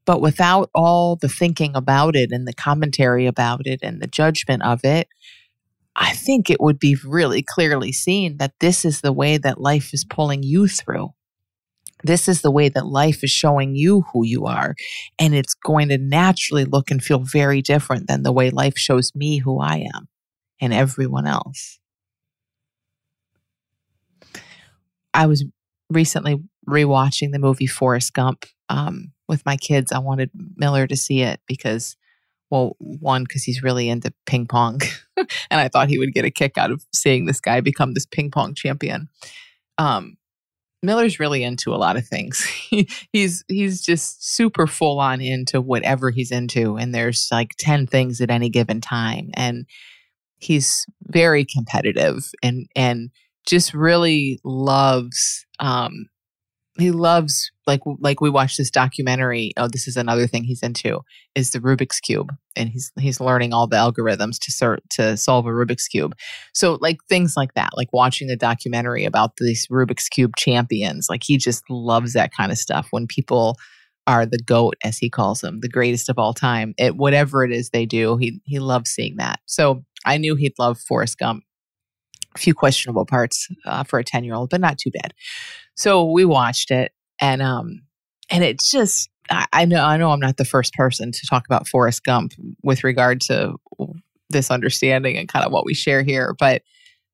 But 0.03 0.19
without 0.19 0.71
all 0.73 1.15
the 1.15 1.29
thinking 1.29 1.75
about 1.75 2.15
it 2.15 2.31
and 2.31 2.47
the 2.47 2.55
commentary 2.55 3.27
about 3.27 3.67
it 3.67 3.81
and 3.83 4.01
the 4.01 4.07
judgment 4.07 4.63
of 4.63 4.83
it, 4.83 5.07
I 5.95 6.13
think 6.13 6.49
it 6.49 6.59
would 6.59 6.79
be 6.79 6.97
really 7.05 7.43
clearly 7.47 7.91
seen 7.91 8.37
that 8.37 8.53
this 8.61 8.83
is 8.83 9.01
the 9.01 9.13
way 9.13 9.37
that 9.37 9.61
life 9.61 9.93
is 9.93 10.03
pulling 10.03 10.41
you 10.41 10.67
through. 10.67 11.09
This 12.03 12.27
is 12.27 12.41
the 12.41 12.49
way 12.49 12.67
that 12.69 12.87
life 12.87 13.23
is 13.23 13.29
showing 13.29 13.75
you 13.75 14.05
who 14.11 14.25
you 14.25 14.47
are. 14.47 14.73
And 15.19 15.35
it's 15.35 15.53
going 15.53 15.89
to 15.89 15.99
naturally 15.99 16.65
look 16.65 16.89
and 16.89 17.03
feel 17.03 17.19
very 17.19 17.61
different 17.61 18.07
than 18.07 18.23
the 18.23 18.33
way 18.33 18.49
life 18.49 18.75
shows 18.75 19.11
me 19.13 19.37
who 19.37 19.59
I 19.59 19.85
am 19.93 20.07
and 20.59 20.73
everyone 20.73 21.27
else. 21.27 21.79
I 25.13 25.25
was 25.27 25.45
recently 25.89 26.41
rewatching 26.67 27.31
the 27.31 27.39
movie 27.39 27.67
Forrest 27.67 28.13
Gump 28.13 28.45
um, 28.69 29.11
with 29.27 29.45
my 29.45 29.57
kids. 29.57 29.91
I 29.91 29.99
wanted 29.99 30.29
Miller 30.55 30.87
to 30.87 30.95
see 30.95 31.21
it 31.21 31.39
because, 31.47 31.97
well, 32.49 32.75
one, 32.79 33.23
because 33.23 33.43
he's 33.43 33.63
really 33.63 33.89
into 33.89 34.13
ping 34.25 34.45
pong. 34.45 34.81
and 35.17 35.27
I 35.59 35.67
thought 35.67 35.89
he 35.89 35.99
would 35.99 36.13
get 36.13 36.25
a 36.25 36.31
kick 36.31 36.57
out 36.57 36.71
of 36.71 36.85
seeing 36.93 37.25
this 37.25 37.39
guy 37.39 37.61
become 37.61 37.93
this 37.93 38.05
ping 38.05 38.31
pong 38.31 38.53
champion. 38.53 39.09
Um, 39.77 40.17
Miller's 40.81 41.19
really 41.19 41.43
into 41.43 41.73
a 41.73 41.77
lot 41.77 41.97
of 41.97 42.07
things. 42.07 42.45
he's 43.11 43.43
he's 43.47 43.81
just 43.81 44.33
super 44.35 44.65
full 44.65 44.99
on 44.99 45.19
into 45.21 45.59
whatever 45.59 46.09
he's 46.09 46.31
into, 46.31 46.77
and 46.77 46.95
there's 46.95 47.27
like 47.31 47.55
ten 47.57 47.85
things 47.85 48.21
at 48.21 48.29
any 48.29 48.49
given 48.49 48.79
time, 48.79 49.29
and 49.33 49.65
he's 50.37 50.85
very 51.03 51.45
competitive 51.45 52.31
and 52.41 52.67
and 52.75 53.11
just 53.49 53.73
really 53.73 54.39
loves 54.43 55.45
um 55.59 56.05
he 56.77 56.91
loves 56.91 57.51
like 57.67 57.81
like 57.99 58.21
we 58.21 58.29
watched 58.29 58.57
this 58.57 58.71
documentary 58.71 59.51
oh 59.57 59.67
this 59.67 59.87
is 59.87 59.97
another 59.97 60.27
thing 60.27 60.43
he's 60.43 60.63
into 60.63 60.99
is 61.35 61.49
the 61.49 61.59
rubik's 61.59 61.99
cube 61.99 62.31
and 62.55 62.69
he's 62.69 62.91
he's 62.99 63.19
learning 63.19 63.53
all 63.53 63.67
the 63.67 63.75
algorithms 63.75 64.37
to 64.39 64.51
sort 64.51 64.81
to 64.91 65.17
solve 65.17 65.45
a 65.45 65.49
rubik's 65.49 65.87
cube. 65.87 66.13
So 66.53 66.77
like 66.81 66.97
things 67.09 67.35
like 67.35 67.53
that 67.55 67.71
like 67.75 67.91
watching 67.91 68.27
the 68.27 68.35
documentary 68.35 69.05
about 69.05 69.31
these 69.37 69.67
rubik's 69.67 70.09
cube 70.09 70.35
champions 70.37 71.07
like 71.09 71.23
he 71.25 71.37
just 71.37 71.63
loves 71.69 72.13
that 72.13 72.31
kind 72.31 72.51
of 72.51 72.57
stuff 72.57 72.87
when 72.91 73.07
people 73.07 73.55
are 74.07 74.25
the 74.25 74.39
goat 74.39 74.75
as 74.83 74.97
he 74.97 75.09
calls 75.09 75.41
them 75.41 75.59
the 75.61 75.69
greatest 75.69 76.09
of 76.09 76.17
all 76.17 76.33
time 76.33 76.73
at 76.79 76.95
whatever 76.97 77.43
it 77.43 77.51
is 77.51 77.69
they 77.69 77.85
do 77.85 78.17
he 78.17 78.39
he 78.45 78.59
loves 78.59 78.91
seeing 78.91 79.15
that. 79.17 79.39
So 79.45 79.83
i 80.05 80.17
knew 80.17 80.35
he'd 80.35 80.53
love 80.59 80.79
forrest 80.79 81.17
gump 81.17 81.43
a 82.35 82.39
few 82.39 82.53
questionable 82.53 83.05
parts 83.05 83.47
uh, 83.65 83.83
for 83.83 83.99
a 83.99 84.03
10 84.03 84.23
year 84.23 84.35
old, 84.35 84.49
but 84.49 84.61
not 84.61 84.77
too 84.77 84.91
bad. 84.91 85.13
So 85.75 86.09
we 86.09 86.25
watched 86.25 86.71
it 86.71 86.91
and, 87.19 87.41
um, 87.41 87.81
and 88.29 88.43
it 88.43 88.59
just, 88.59 89.09
I, 89.29 89.45
I 89.53 89.65
know, 89.65 89.83
I 89.83 89.97
know 89.97 90.11
I'm 90.11 90.19
not 90.19 90.37
the 90.37 90.45
first 90.45 90.73
person 90.73 91.11
to 91.11 91.27
talk 91.27 91.45
about 91.45 91.67
Forrest 91.67 92.03
Gump 92.03 92.33
with 92.63 92.83
regard 92.83 93.21
to 93.21 93.55
this 94.29 94.51
understanding 94.51 95.17
and 95.17 95.27
kind 95.27 95.45
of 95.45 95.51
what 95.51 95.65
we 95.65 95.73
share 95.73 96.03
here, 96.03 96.35
but 96.37 96.61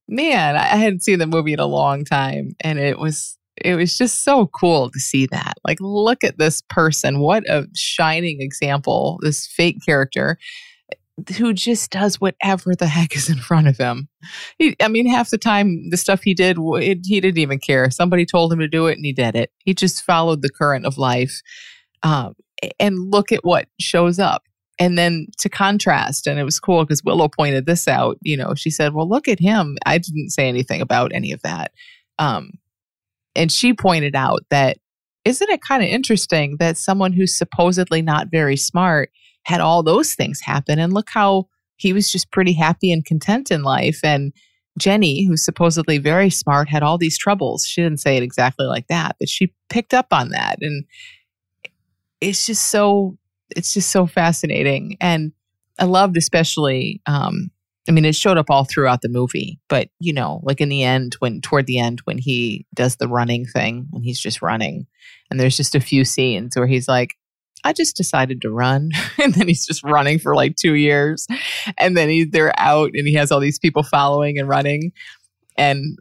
man, 0.08 0.56
I 0.56 0.66
hadn't 0.76 1.04
seen 1.04 1.20
the 1.20 1.28
movie 1.28 1.54
in 1.54 1.60
a 1.60 1.66
long 1.66 2.04
time 2.04 2.56
and 2.62 2.78
it 2.78 3.00
was, 3.00 3.38
it 3.58 3.76
was 3.76 3.98
just 3.98 4.24
so 4.24 4.48
cool 4.48 4.92
to 4.92 5.00
see 5.00 5.28
that. 5.28 5.54
Like, 5.66 5.78
look 5.80 6.26
at 6.26 6.38
this 6.38 6.62
person. 6.70 7.20
What 7.20 7.50
a 7.50 7.68
shining 7.74 8.42
example, 8.42 9.18
this 9.22 9.48
fake 9.48 9.78
character 9.86 10.38
who 11.38 11.54
just 11.54 11.92
does 11.92 12.20
whatever 12.20 12.76
the 12.76 12.88
heck 12.88 13.16
is 13.16 13.30
in 13.30 13.38
front 13.38 13.68
of 13.68 13.78
him. 13.78 14.10
He, 14.58 14.76
I 14.82 14.88
mean, 14.88 15.08
half 15.08 15.30
the 15.30 15.38
time, 15.38 15.90
the 15.90 15.98
stuff 15.98 16.24
he 16.24 16.34
did, 16.34 16.58
it, 16.60 17.00
he 17.06 17.22
didn't 17.22 17.38
even 17.38 17.60
care. 17.60 17.90
Somebody 17.90 18.26
told 18.26 18.52
him 18.52 18.60
to 18.60 18.68
do 18.68 18.88
it 18.88 18.98
and 18.98 19.06
he 19.06 19.14
did 19.14 19.36
it. 19.36 19.52
He 19.60 19.74
just 19.74 20.04
followed 20.04 20.42
the 20.42 20.50
current 20.50 20.86
of 20.86 20.98
life. 20.98 21.42
Um, 22.04 22.36
and 22.80 23.12
look 23.12 23.32
at 23.32 23.46
what 23.46 23.68
shows 23.80 24.20
up. 24.20 24.44
And 24.78 24.98
then 24.98 25.28
to 25.40 25.48
contrast, 25.48 26.28
and 26.28 26.38
it 26.38 26.44
was 26.44 26.60
cool 26.60 26.84
because 26.84 27.04
Willow 27.04 27.30
pointed 27.30 27.66
this 27.66 27.88
out, 27.88 28.18
you 28.22 28.36
know, 28.36 28.56
she 28.56 28.70
said, 28.70 28.94
Well, 28.94 29.08
look 29.08 29.30
at 29.30 29.40
him. 29.40 29.78
I 29.86 29.98
didn't 29.98 30.32
say 30.32 30.50
anything 30.50 30.82
about 30.82 31.14
any 31.14 31.32
of 31.32 31.42
that. 31.44 31.72
Um, 32.20 32.52
and 33.36 33.52
she 33.52 33.74
pointed 33.74 34.16
out 34.16 34.42
that 34.50 34.78
isn't 35.24 35.50
it 35.50 35.62
kind 35.62 35.82
of 35.82 35.90
interesting 35.90 36.58
that 36.60 36.78
someone 36.78 37.14
who's 37.14 37.38
supposedly 37.38 38.02
not 38.02 38.28
very 38.30 38.58
smart 38.58 39.12
had 39.46 39.62
all 39.62 39.84
those 39.84 40.14
things 40.14 40.42
happen. 40.42 40.80
And 40.80 40.94
look 40.94 41.10
how 41.10 41.48
he 41.78 41.94
was 41.94 42.12
just 42.12 42.32
pretty 42.32 42.54
happy 42.54 42.92
and 42.92 43.06
content 43.06 43.52
in 43.52 43.64
life. 43.64 44.00
And 44.04 44.34
Jenny, 44.78 45.26
who's 45.26 45.46
supposedly 45.46 45.98
very 45.98 46.30
smart, 46.30 46.68
had 46.68 46.84
all 46.84 46.98
these 46.98 47.18
troubles. 47.18 47.66
She 47.66 47.82
didn't 47.82 48.02
say 48.02 48.18
it 48.18 48.24
exactly 48.24 48.66
like 48.66 48.88
that, 48.88 49.16
but 49.20 49.30
she 49.30 49.54
picked 49.70 49.94
up 49.94 50.08
on 50.12 50.30
that. 50.30 50.58
And 50.62 50.86
it's 52.22 52.46
just 52.46 52.70
so, 52.70 53.18
it's 53.56 53.74
just 53.74 53.92
so 53.92 54.06
fascinating. 54.06 54.98
And 55.00 55.32
I 55.80 55.86
loved 55.86 56.18
especially, 56.18 57.02
um, 57.06 57.52
I 57.88 57.92
mean, 57.92 58.06
it 58.06 58.16
showed 58.16 58.38
up 58.38 58.50
all 58.50 58.66
throughout 58.66 59.02
the 59.02 59.10
movie, 59.10 59.60
but 59.70 59.90
you 60.00 60.12
know, 60.12 60.42
like 60.44 60.60
in 60.60 60.70
the 60.70 60.84
end, 60.84 61.16
when 61.20 61.40
toward 61.42 61.68
the 61.68 61.78
end, 61.78 62.02
when 62.06 62.18
he 62.18 62.66
does 62.74 62.96
the 62.96 63.08
running 63.08 63.46
thing, 63.46 63.86
when 63.92 64.02
he's 64.02 64.20
just 64.20 64.42
running, 64.42 64.88
and 65.30 65.40
there's 65.40 65.56
just 65.56 65.76
a 65.76 65.80
few 65.80 66.04
scenes 66.04 66.56
where 66.56 66.66
he's 66.66 66.88
like, 66.88 67.16
I 67.66 67.74
just 67.74 67.98
decided 67.98 68.42
to 68.44 68.52
run. 68.52 68.92
and 69.22 69.34
then 69.34 69.48
he's 69.48 69.66
just 69.66 69.84
running 69.84 70.20
for 70.20 70.36
like 70.36 70.56
two 70.56 70.76
years. 70.76 71.28
And 71.78 71.98
then 71.98 72.10
he, 72.10 72.24
they're 72.24 72.58
out 72.58 72.92
and 72.94 73.08
he 73.08 73.16
has 73.16 73.32
all 73.32 73.40
these 73.40 73.60
people 73.60 73.84
following 73.84 74.38
and 74.38 74.48
running. 74.48 74.92
And, 75.58 75.98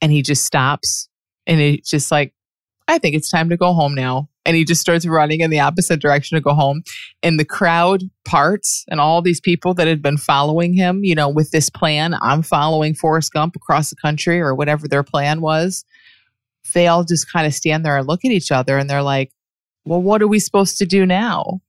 and 0.00 0.12
he 0.12 0.22
just 0.22 0.44
stops 0.44 1.08
and 1.46 1.60
it's 1.60 1.90
just 1.90 2.12
like, 2.12 2.34
I 2.86 2.98
think 2.98 3.16
it's 3.16 3.30
time 3.30 3.48
to 3.50 3.56
go 3.56 3.74
home 3.74 3.94
now. 3.94 4.28
And 4.46 4.56
he 4.56 4.64
just 4.64 4.80
starts 4.80 5.04
running 5.04 5.40
in 5.40 5.50
the 5.50 5.60
opposite 5.60 6.00
direction 6.00 6.36
to 6.36 6.40
go 6.40 6.54
home. 6.54 6.82
And 7.22 7.38
the 7.38 7.44
crowd 7.44 8.04
parts 8.24 8.84
and 8.88 9.00
all 9.00 9.20
these 9.20 9.40
people 9.40 9.74
that 9.74 9.86
had 9.86 10.00
been 10.00 10.16
following 10.16 10.72
him, 10.72 11.04
you 11.04 11.14
know, 11.14 11.28
with 11.28 11.50
this 11.50 11.68
plan, 11.68 12.14
I'm 12.22 12.42
following 12.42 12.94
Forrest 12.94 13.32
Gump 13.32 13.56
across 13.56 13.90
the 13.90 13.96
country 13.96 14.40
or 14.40 14.54
whatever 14.54 14.88
their 14.88 15.02
plan 15.02 15.42
was. 15.42 15.84
They 16.72 16.86
all 16.86 17.04
just 17.04 17.30
kind 17.30 17.46
of 17.46 17.52
stand 17.52 17.84
there 17.84 17.98
and 17.98 18.06
look 18.06 18.24
at 18.24 18.30
each 18.30 18.50
other 18.50 18.78
and 18.78 18.88
they're 18.88 19.02
like, 19.02 19.32
well, 19.88 20.02
what 20.02 20.22
are 20.22 20.28
we 20.28 20.38
supposed 20.38 20.78
to 20.78 20.86
do 20.86 21.06
now? 21.06 21.60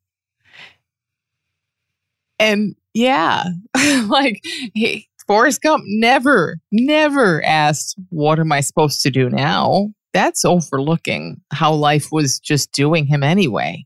And 2.38 2.75
yeah, 2.93 3.43
like 4.07 4.41
he, 4.73 5.07
Forrest 5.27 5.61
Gump 5.61 5.83
never, 5.88 6.57
never 6.71 7.43
asked, 7.43 7.95
What 8.09 8.39
am 8.39 8.51
I 8.51 8.61
supposed 8.61 9.01
to 9.01 9.11
do 9.11 9.29
now? 9.29 9.93
That's 10.11 10.43
overlooking 10.43 11.39
how 11.51 11.73
life 11.73 12.11
was 12.11 12.39
just 12.39 12.71
doing 12.71 13.05
him 13.05 13.23
anyway. 13.23 13.85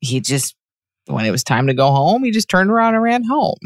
He 0.00 0.20
just, 0.20 0.56
when 1.06 1.26
it 1.26 1.30
was 1.30 1.44
time 1.44 1.66
to 1.66 1.74
go 1.74 1.90
home, 1.90 2.24
he 2.24 2.30
just 2.30 2.48
turned 2.48 2.70
around 2.70 2.94
and 2.94 3.02
ran 3.02 3.22
home. 3.24 3.58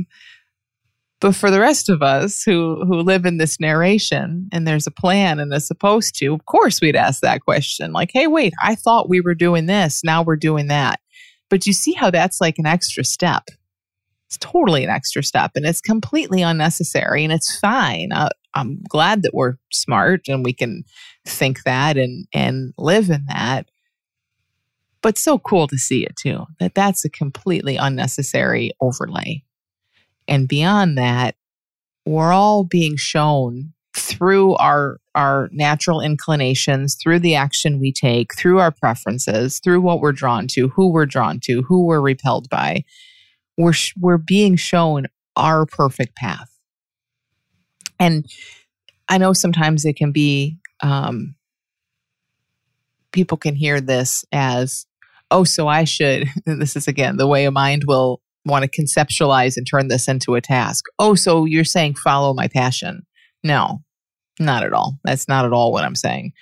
But 1.21 1.35
for 1.35 1.51
the 1.51 1.61
rest 1.61 1.89
of 1.89 2.03
us 2.03 2.43
who 2.43 2.85
who 2.87 3.01
live 3.01 3.25
in 3.25 3.39
this 3.39 3.59
narration 3.59 4.49
and 4.53 4.67
there's 4.67 4.87
a 4.87 4.91
plan 4.91 5.41
and 5.41 5.53
is 5.53 5.67
supposed 5.67 6.15
to, 6.17 6.35
of 6.35 6.45
course 6.45 6.81
we'd 6.81 6.97
ask 6.97 7.21
that 7.23 7.41
question. 7.41 7.93
Like, 7.93 8.11
hey, 8.13 8.27
wait, 8.27 8.53
I 8.63 8.75
thought 8.75 9.09
we 9.09 9.21
were 9.21 9.35
doing 9.35 9.67
this, 9.67 10.03
now 10.05 10.23
we're 10.23 10.37
doing 10.37 10.67
that. 10.69 11.01
But 11.49 11.67
you 11.67 11.73
see 11.73 11.93
how 11.93 12.11
that's 12.11 12.41
like 12.41 12.59
an 12.59 12.67
extra 12.67 13.05
step. 13.05 13.45
It's 14.27 14.39
totally 14.39 14.85
an 14.85 14.91
extra 14.91 15.23
step 15.23 15.53
and 15.55 15.65
it's 15.65 15.81
completely 15.81 16.43
unnecessary 16.43 17.25
and 17.25 17.33
it's 17.33 17.59
fine. 17.61 18.11
Uh, 18.13 18.29
I'm 18.55 18.83
glad 18.89 19.23
that 19.23 19.33
we're 19.33 19.55
smart 19.71 20.23
and 20.29 20.45
we 20.45 20.53
can 20.53 20.85
think 21.25 21.63
that 21.63 21.97
and 21.97 22.27
and 22.35 22.75
live 22.77 23.09
in 23.09 23.25
that. 23.29 23.71
But 25.01 25.17
so 25.17 25.39
cool 25.39 25.69
to 25.69 25.79
see 25.79 26.05
it 26.05 26.17
too. 26.17 26.45
That 26.59 26.75
that's 26.75 27.05
a 27.05 27.11
completely 27.11 27.77
unnecessary 27.77 28.73
overlay. 28.81 29.46
And 30.29 30.49
beyond 30.49 30.99
that, 30.99 31.37
we're 32.05 32.33
all 32.33 32.65
being 32.65 32.97
shown 32.97 33.73
through 33.97 34.55
our 34.57 34.99
our 35.15 35.49
natural 35.51 36.01
inclinations, 36.01 36.95
through 36.95 37.19
the 37.19 37.35
action 37.35 37.81
we 37.81 37.91
take, 37.91 38.35
through 38.35 38.59
our 38.59 38.71
preferences, 38.71 39.61
through 39.61 39.81
what 39.81 40.01
we're 40.01 40.13
drawn 40.13 40.47
to, 40.49 40.69
who 40.69 40.91
we're 40.91 41.07
drawn 41.07 41.41
to, 41.41 41.63
who 41.63 41.85
we're 41.85 42.01
repelled 42.01 42.49
by. 42.51 42.85
We're 43.57 43.73
we're 43.99 44.19
being 44.19 44.57
shown 44.57 45.07
our 45.37 45.67
perfect 45.67 46.17
path. 46.17 46.51
And 47.99 48.27
I 49.09 49.19
know 49.19 49.33
sometimes 49.33 49.85
it 49.85 49.97
can 49.97 50.13
be 50.13 50.59
um, 50.83 51.35
people 53.13 53.39
can 53.39 53.55
hear 53.55 53.81
this 53.81 54.25
as, 54.33 54.87
oh, 55.31 55.45
so 55.45 55.69
I 55.69 55.85
should. 55.85 56.29
this 56.47 56.77
is 56.77 56.87
again 56.87 57.17
the 57.17 57.27
way 57.27 57.47
a 57.47 57.51
mind 57.51 57.85
will 57.87 58.21
want 58.47 58.65
to 58.65 58.81
conceptualize 58.81 59.57
and 59.57 59.67
turn 59.67 59.89
this 59.89 60.09
into 60.09 60.35
a 60.35 60.41
task. 60.41 60.85
Oh, 60.99 61.15
so 61.15 61.45
you're 61.45 61.65
saying 61.65 61.95
follow 61.95 62.33
my 62.33 62.49
passion. 62.49 63.07
No, 63.43 63.83
not 64.39 64.63
at 64.65 64.73
all. 64.73 64.99
That's 65.05 65.29
not 65.29 65.45
at 65.45 65.53
all 65.53 65.73
what 65.73 65.85
I'm 65.85 65.95
saying. 65.95 66.33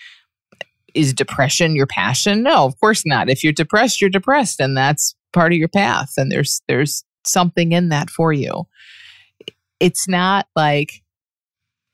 Is 0.94 1.12
depression 1.12 1.74
your 1.74 1.86
passion? 1.86 2.42
No, 2.42 2.64
of 2.64 2.78
course 2.78 3.02
not. 3.04 3.28
If 3.28 3.42
you're 3.42 3.52
depressed, 3.52 4.00
you're 4.00 4.10
depressed 4.10 4.60
and 4.60 4.76
that's 4.76 5.14
part 5.32 5.52
of 5.52 5.58
your 5.58 5.68
path 5.68 6.12
and 6.16 6.30
there's 6.30 6.62
there's 6.68 7.04
something 7.26 7.72
in 7.72 7.88
that 7.88 8.10
for 8.10 8.32
you. 8.32 8.64
It's 9.80 10.06
not 10.08 10.46
like 10.54 11.02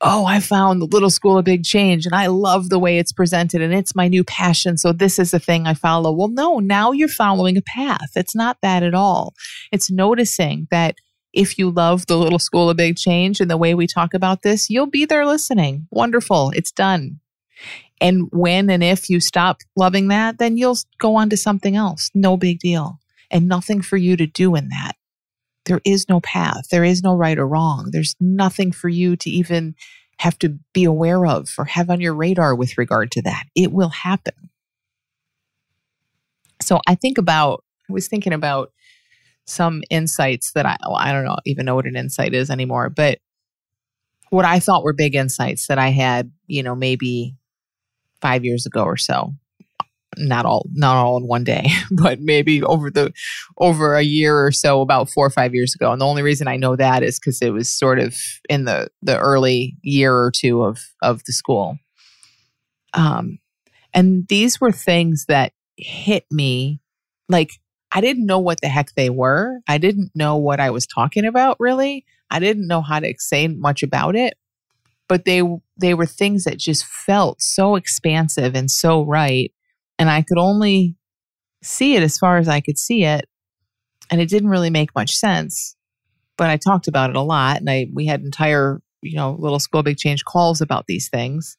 oh, 0.00 0.24
I 0.24 0.40
found 0.40 0.80
the 0.80 0.86
little 0.86 1.10
school 1.10 1.38
of 1.38 1.44
big 1.44 1.64
change 1.64 2.06
and 2.06 2.14
I 2.14 2.26
love 2.28 2.68
the 2.68 2.78
way 2.78 2.98
it's 2.98 3.12
presented 3.12 3.60
and 3.60 3.74
it's 3.74 3.94
my 3.94 4.08
new 4.08 4.24
passion. 4.24 4.76
So 4.76 4.92
this 4.92 5.18
is 5.18 5.30
the 5.30 5.38
thing 5.38 5.66
I 5.66 5.74
follow. 5.74 6.12
Well, 6.12 6.28
no, 6.28 6.58
now 6.58 6.92
you're 6.92 7.08
following 7.08 7.56
a 7.56 7.62
path. 7.62 8.10
It's 8.16 8.34
not 8.34 8.58
that 8.62 8.82
at 8.82 8.94
all. 8.94 9.34
It's 9.72 9.90
noticing 9.90 10.68
that 10.70 10.96
if 11.32 11.58
you 11.58 11.70
love 11.70 12.06
the 12.06 12.18
little 12.18 12.38
school 12.38 12.70
of 12.70 12.76
big 12.76 12.96
change 12.96 13.40
and 13.40 13.50
the 13.50 13.56
way 13.56 13.74
we 13.74 13.86
talk 13.86 14.14
about 14.14 14.42
this, 14.42 14.70
you'll 14.70 14.86
be 14.86 15.04
there 15.04 15.26
listening. 15.26 15.86
Wonderful. 15.90 16.50
It's 16.54 16.72
done. 16.72 17.20
And 18.00 18.28
when 18.32 18.70
and 18.70 18.82
if 18.82 19.10
you 19.10 19.20
stop 19.20 19.58
loving 19.76 20.08
that, 20.08 20.38
then 20.38 20.56
you'll 20.56 20.78
go 20.98 21.16
on 21.16 21.28
to 21.30 21.36
something 21.36 21.76
else. 21.76 22.10
No 22.14 22.36
big 22.36 22.58
deal. 22.58 22.98
And 23.30 23.46
nothing 23.46 23.82
for 23.82 23.96
you 23.96 24.16
to 24.16 24.26
do 24.26 24.56
in 24.56 24.70
that 24.70 24.96
there 25.66 25.80
is 25.84 26.08
no 26.08 26.20
path. 26.20 26.68
There 26.70 26.84
is 26.84 27.02
no 27.02 27.14
right 27.14 27.38
or 27.38 27.46
wrong. 27.46 27.90
There's 27.92 28.16
nothing 28.20 28.72
for 28.72 28.88
you 28.88 29.16
to 29.16 29.30
even 29.30 29.74
have 30.18 30.38
to 30.40 30.58
be 30.72 30.84
aware 30.84 31.26
of 31.26 31.50
or 31.58 31.64
have 31.64 31.90
on 31.90 32.00
your 32.00 32.14
radar 32.14 32.54
with 32.54 32.76
regard 32.78 33.10
to 33.12 33.22
that. 33.22 33.44
It 33.54 33.72
will 33.72 33.88
happen. 33.88 34.50
So 36.60 36.80
I 36.86 36.94
think 36.94 37.18
about, 37.18 37.64
I 37.88 37.92
was 37.92 38.08
thinking 38.08 38.32
about 38.32 38.72
some 39.46 39.82
insights 39.90 40.52
that 40.52 40.66
I, 40.66 40.76
well, 40.86 40.96
I 40.96 41.12
don't 41.12 41.24
know, 41.24 41.38
even 41.46 41.64
know 41.64 41.74
what 41.74 41.86
an 41.86 41.96
insight 41.96 42.34
is 42.34 42.50
anymore, 42.50 42.90
but 42.90 43.18
what 44.28 44.44
I 44.44 44.60
thought 44.60 44.84
were 44.84 44.92
big 44.92 45.14
insights 45.14 45.66
that 45.66 45.78
I 45.78 45.88
had, 45.88 46.30
you 46.46 46.62
know, 46.62 46.74
maybe 46.74 47.34
five 48.20 48.44
years 48.44 48.66
ago 48.66 48.84
or 48.84 48.96
so 48.96 49.34
not 50.16 50.44
all 50.44 50.66
not 50.72 50.96
all 50.96 51.16
in 51.16 51.26
one 51.26 51.44
day 51.44 51.68
but 51.90 52.20
maybe 52.20 52.62
over 52.62 52.90
the 52.90 53.12
over 53.58 53.94
a 53.94 54.02
year 54.02 54.44
or 54.44 54.50
so 54.50 54.80
about 54.80 55.08
four 55.08 55.26
or 55.26 55.30
five 55.30 55.54
years 55.54 55.74
ago. 55.74 55.92
And 55.92 56.00
the 56.00 56.06
only 56.06 56.22
reason 56.22 56.48
i 56.48 56.56
know 56.56 56.76
that 56.76 57.02
is 57.02 57.18
because 57.18 57.40
it 57.42 57.50
was 57.50 57.68
sort 57.68 57.98
of 57.98 58.16
in 58.48 58.64
the 58.64 58.88
the 59.02 59.18
early 59.18 59.76
year 59.82 60.14
or 60.14 60.30
two 60.30 60.62
of 60.62 60.78
of 61.02 61.22
the 61.24 61.32
school. 61.32 61.78
Um 62.94 63.38
and 63.92 64.26
these 64.28 64.60
were 64.60 64.72
things 64.72 65.26
that 65.26 65.52
hit 65.76 66.24
me 66.30 66.80
like 67.28 67.52
i 67.92 68.00
didn't 68.00 68.26
know 68.26 68.38
what 68.38 68.60
the 68.60 68.68
heck 68.68 68.94
they 68.94 69.10
were. 69.10 69.60
I 69.68 69.78
didn't 69.78 70.10
know 70.14 70.36
what 70.36 70.60
i 70.60 70.70
was 70.70 70.86
talking 70.86 71.24
about 71.24 71.56
really. 71.60 72.04
I 72.32 72.38
didn't 72.38 72.68
know 72.68 72.80
how 72.80 73.00
to 73.00 73.12
say 73.18 73.48
much 73.48 73.82
about 73.82 74.14
it 74.16 74.34
but 75.08 75.24
they 75.24 75.42
they 75.76 75.92
were 75.92 76.06
things 76.06 76.44
that 76.44 76.56
just 76.56 76.84
felt 76.84 77.42
so 77.42 77.74
expansive 77.74 78.54
and 78.54 78.70
so 78.70 79.04
right 79.04 79.52
and 80.00 80.08
I 80.08 80.22
could 80.22 80.38
only 80.38 80.96
see 81.62 81.94
it 81.94 82.02
as 82.02 82.18
far 82.18 82.38
as 82.38 82.48
I 82.48 82.60
could 82.60 82.78
see 82.78 83.04
it. 83.04 83.26
And 84.10 84.18
it 84.20 84.30
didn't 84.30 84.48
really 84.48 84.70
make 84.70 84.94
much 84.94 85.12
sense. 85.12 85.76
But 86.38 86.48
I 86.48 86.56
talked 86.56 86.88
about 86.88 87.10
it 87.10 87.16
a 87.16 87.20
lot 87.20 87.58
and 87.58 87.68
I 87.68 87.86
we 87.92 88.06
had 88.06 88.22
entire, 88.22 88.80
you 89.02 89.14
know, 89.14 89.36
little 89.38 89.60
school 89.60 89.82
big 89.82 89.98
change 89.98 90.24
calls 90.24 90.62
about 90.62 90.86
these 90.86 91.10
things, 91.10 91.58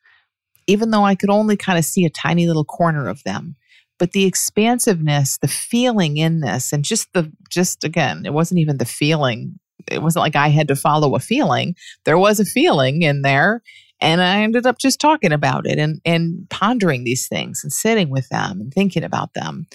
even 0.66 0.90
though 0.90 1.04
I 1.04 1.14
could 1.14 1.30
only 1.30 1.56
kind 1.56 1.78
of 1.78 1.86
see 1.86 2.04
a 2.04 2.10
tiny 2.10 2.48
little 2.48 2.66
corner 2.66 3.08
of 3.08 3.24
them. 3.24 3.56
But 4.00 4.14
the 4.14 4.26
expansiveness, 4.26 5.38
the 5.38 5.48
feeling 5.48 6.18
in 6.18 6.40
this, 6.40 6.74
and 6.74 6.84
just 6.84 7.14
the 7.14 7.32
just 7.48 7.84
again, 7.84 8.26
it 8.26 8.34
wasn't 8.34 8.60
even 8.60 8.78
the 8.78 8.86
feeling. 8.86 9.60
It 9.92 10.02
wasn't 10.02 10.24
like 10.24 10.36
I 10.36 10.48
had 10.48 10.68
to 10.70 10.76
follow 10.76 11.14
a 11.14 11.20
feeling. 11.20 11.76
There 12.06 12.18
was 12.18 12.40
a 12.40 12.46
feeling 12.46 13.04
in 13.04 13.22
there 13.22 13.62
and 14.02 14.22
I 14.22 14.42
ended 14.42 14.66
up 14.66 14.80
just 14.80 15.00
talking 15.00 15.32
about 15.32 15.68
it 15.68 15.78
and, 15.78 16.02
and 16.04 16.50
pondering 16.50 17.04
these 17.04 17.28
things 17.28 17.64
and 17.64 17.72
sitting 17.72 18.10
with 18.10 18.28
them 18.30 18.60
and 18.60 18.74
thinking 18.74 19.04
about 19.04 19.34
them. 19.36 19.68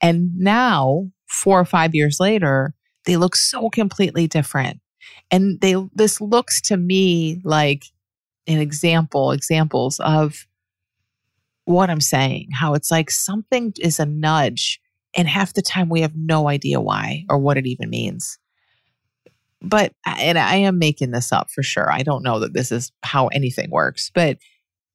And 0.00 0.36
now, 0.38 1.10
four 1.28 1.60
or 1.60 1.66
five 1.66 1.94
years 1.94 2.18
later, 2.18 2.74
they 3.04 3.16
look 3.16 3.36
so 3.36 3.68
completely 3.68 4.26
different. 4.26 4.80
And 5.30 5.60
they 5.60 5.76
this 5.94 6.20
looks 6.20 6.62
to 6.62 6.76
me 6.76 7.40
like 7.44 7.84
an 8.46 8.58
example, 8.58 9.32
examples 9.32 10.00
of 10.00 10.46
what 11.64 11.90
I'm 11.90 12.00
saying, 12.00 12.48
how 12.54 12.72
it's 12.72 12.90
like 12.90 13.10
something 13.10 13.74
is 13.78 14.00
a 14.00 14.06
nudge, 14.06 14.80
and 15.14 15.28
half 15.28 15.52
the 15.52 15.62
time 15.62 15.90
we 15.90 16.00
have 16.00 16.16
no 16.16 16.48
idea 16.48 16.80
why 16.80 17.26
or 17.28 17.38
what 17.38 17.58
it 17.58 17.66
even 17.66 17.90
means 17.90 18.38
but 19.60 19.92
and 20.06 20.38
I 20.38 20.56
am 20.56 20.78
making 20.78 21.10
this 21.10 21.32
up 21.32 21.50
for 21.50 21.62
sure. 21.62 21.90
I 21.90 22.02
don't 22.02 22.22
know 22.22 22.38
that 22.40 22.52
this 22.52 22.70
is 22.70 22.92
how 23.02 23.28
anything 23.28 23.70
works, 23.70 24.10
but 24.14 24.38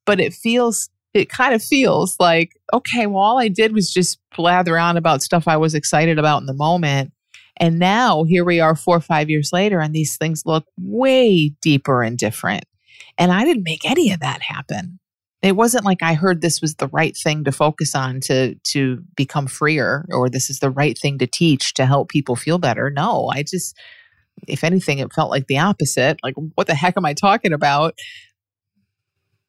but 0.06 0.20
it 0.20 0.34
feels 0.34 0.90
it 1.14 1.30
kind 1.30 1.54
of 1.54 1.62
feels 1.62 2.16
like 2.20 2.54
okay, 2.74 3.06
well 3.08 3.24
all 3.24 3.40
I 3.40 3.48
did 3.48 3.74
was 3.74 3.94
just 3.94 4.20
blather 4.36 4.78
on 4.78 4.98
about 4.98 5.24
stuff 5.24 5.48
I 5.48 5.58
was 5.58 5.76
excited 5.76 6.18
about 6.18 6.42
in 6.42 6.48
the 6.48 6.54
moment. 6.54 7.12
And 7.58 7.78
now 7.78 8.24
here 8.24 8.44
we 8.44 8.60
are 8.60 8.76
4 8.76 8.98
or 8.98 9.00
5 9.00 9.30
years 9.30 9.52
later 9.54 9.80
and 9.80 9.94
these 9.94 10.18
things 10.18 10.44
look 10.46 10.66
way 10.80 11.50
deeper 11.62 12.02
and 12.02 12.18
different. 12.18 12.66
And 13.18 13.32
I 13.32 13.46
didn't 13.46 13.64
make 13.64 13.86
any 13.86 14.12
of 14.12 14.22
that 14.22 14.42
happen. 14.42 15.00
It 15.44 15.58
wasn't 15.58 15.86
like 15.86 16.02
I 16.02 16.14
heard 16.14 16.42
this 16.42 16.62
was 16.62 16.76
the 16.76 16.88
right 16.88 17.16
thing 17.16 17.44
to 17.44 17.52
focus 17.52 17.94
on 17.94 18.22
to 18.22 18.56
to 18.56 19.04
become 19.16 19.48
freer 19.48 20.06
or 20.10 20.30
this 20.30 20.50
is 20.50 20.60
the 20.60 20.72
right 20.72 20.98
thing 20.98 21.18
to 21.18 21.28
teach 21.28 21.74
to 21.74 21.86
help 21.86 22.10
people 22.10 22.38
feel 22.38 22.58
better. 22.58 22.90
No, 22.90 23.30
I 23.32 23.44
just 23.44 23.78
if 24.48 24.64
anything 24.64 25.00
it 25.00 25.14
felt 25.14 25.30
like 25.30 25.48
the 25.48 25.60
opposite. 25.60 26.20
Like 26.24 26.36
what 26.56 26.68
the 26.68 26.76
heck 26.76 26.98
am 26.98 27.06
I 27.06 27.14
talking 27.14 27.54
about? 27.54 27.98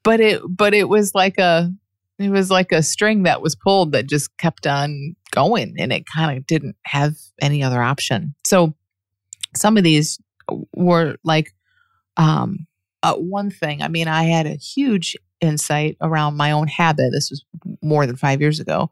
But 0.03 0.21
it 0.21 0.43
but 0.49 0.75
it 0.75 0.89
was 0.89 1.15
like 1.15 1.39
a 1.39 1.71
it 2.19 2.31
was 2.31 2.51
like 2.51 2.73
a 2.73 2.83
string 2.83 3.25
that 3.25 3.43
was 3.43 3.57
pulled 3.57 3.93
that 3.93 4.09
just 4.09 4.37
kept 4.39 4.67
on 4.67 5.17
going 5.33 5.75
and 5.79 5.93
it 5.93 6.05
kind 6.07 6.37
of 6.37 6.47
didn't 6.47 6.77
have 6.85 7.15
any 7.41 7.63
other 7.63 7.83
option. 7.83 8.35
So 8.47 8.75
some 9.57 9.77
of 9.77 9.85
these 9.85 10.19
were 10.75 11.17
like 11.25 11.53
um 12.17 12.67
uh, 13.05 13.15
one 13.17 13.51
thing. 13.51 13.83
I 13.83 13.89
mean, 13.89 14.09
I 14.09 14.25
had 14.25 14.47
a 14.47 14.55
huge 14.55 15.15
insight 15.43 15.99
around 16.01 16.39
my 16.39 16.53
own 16.53 16.69
habit. 16.69 17.11
This 17.13 17.29
was 17.31 17.45
more 17.83 18.07
than 18.07 18.17
five 18.17 18.41
years 18.41 18.61
ago. 18.61 18.89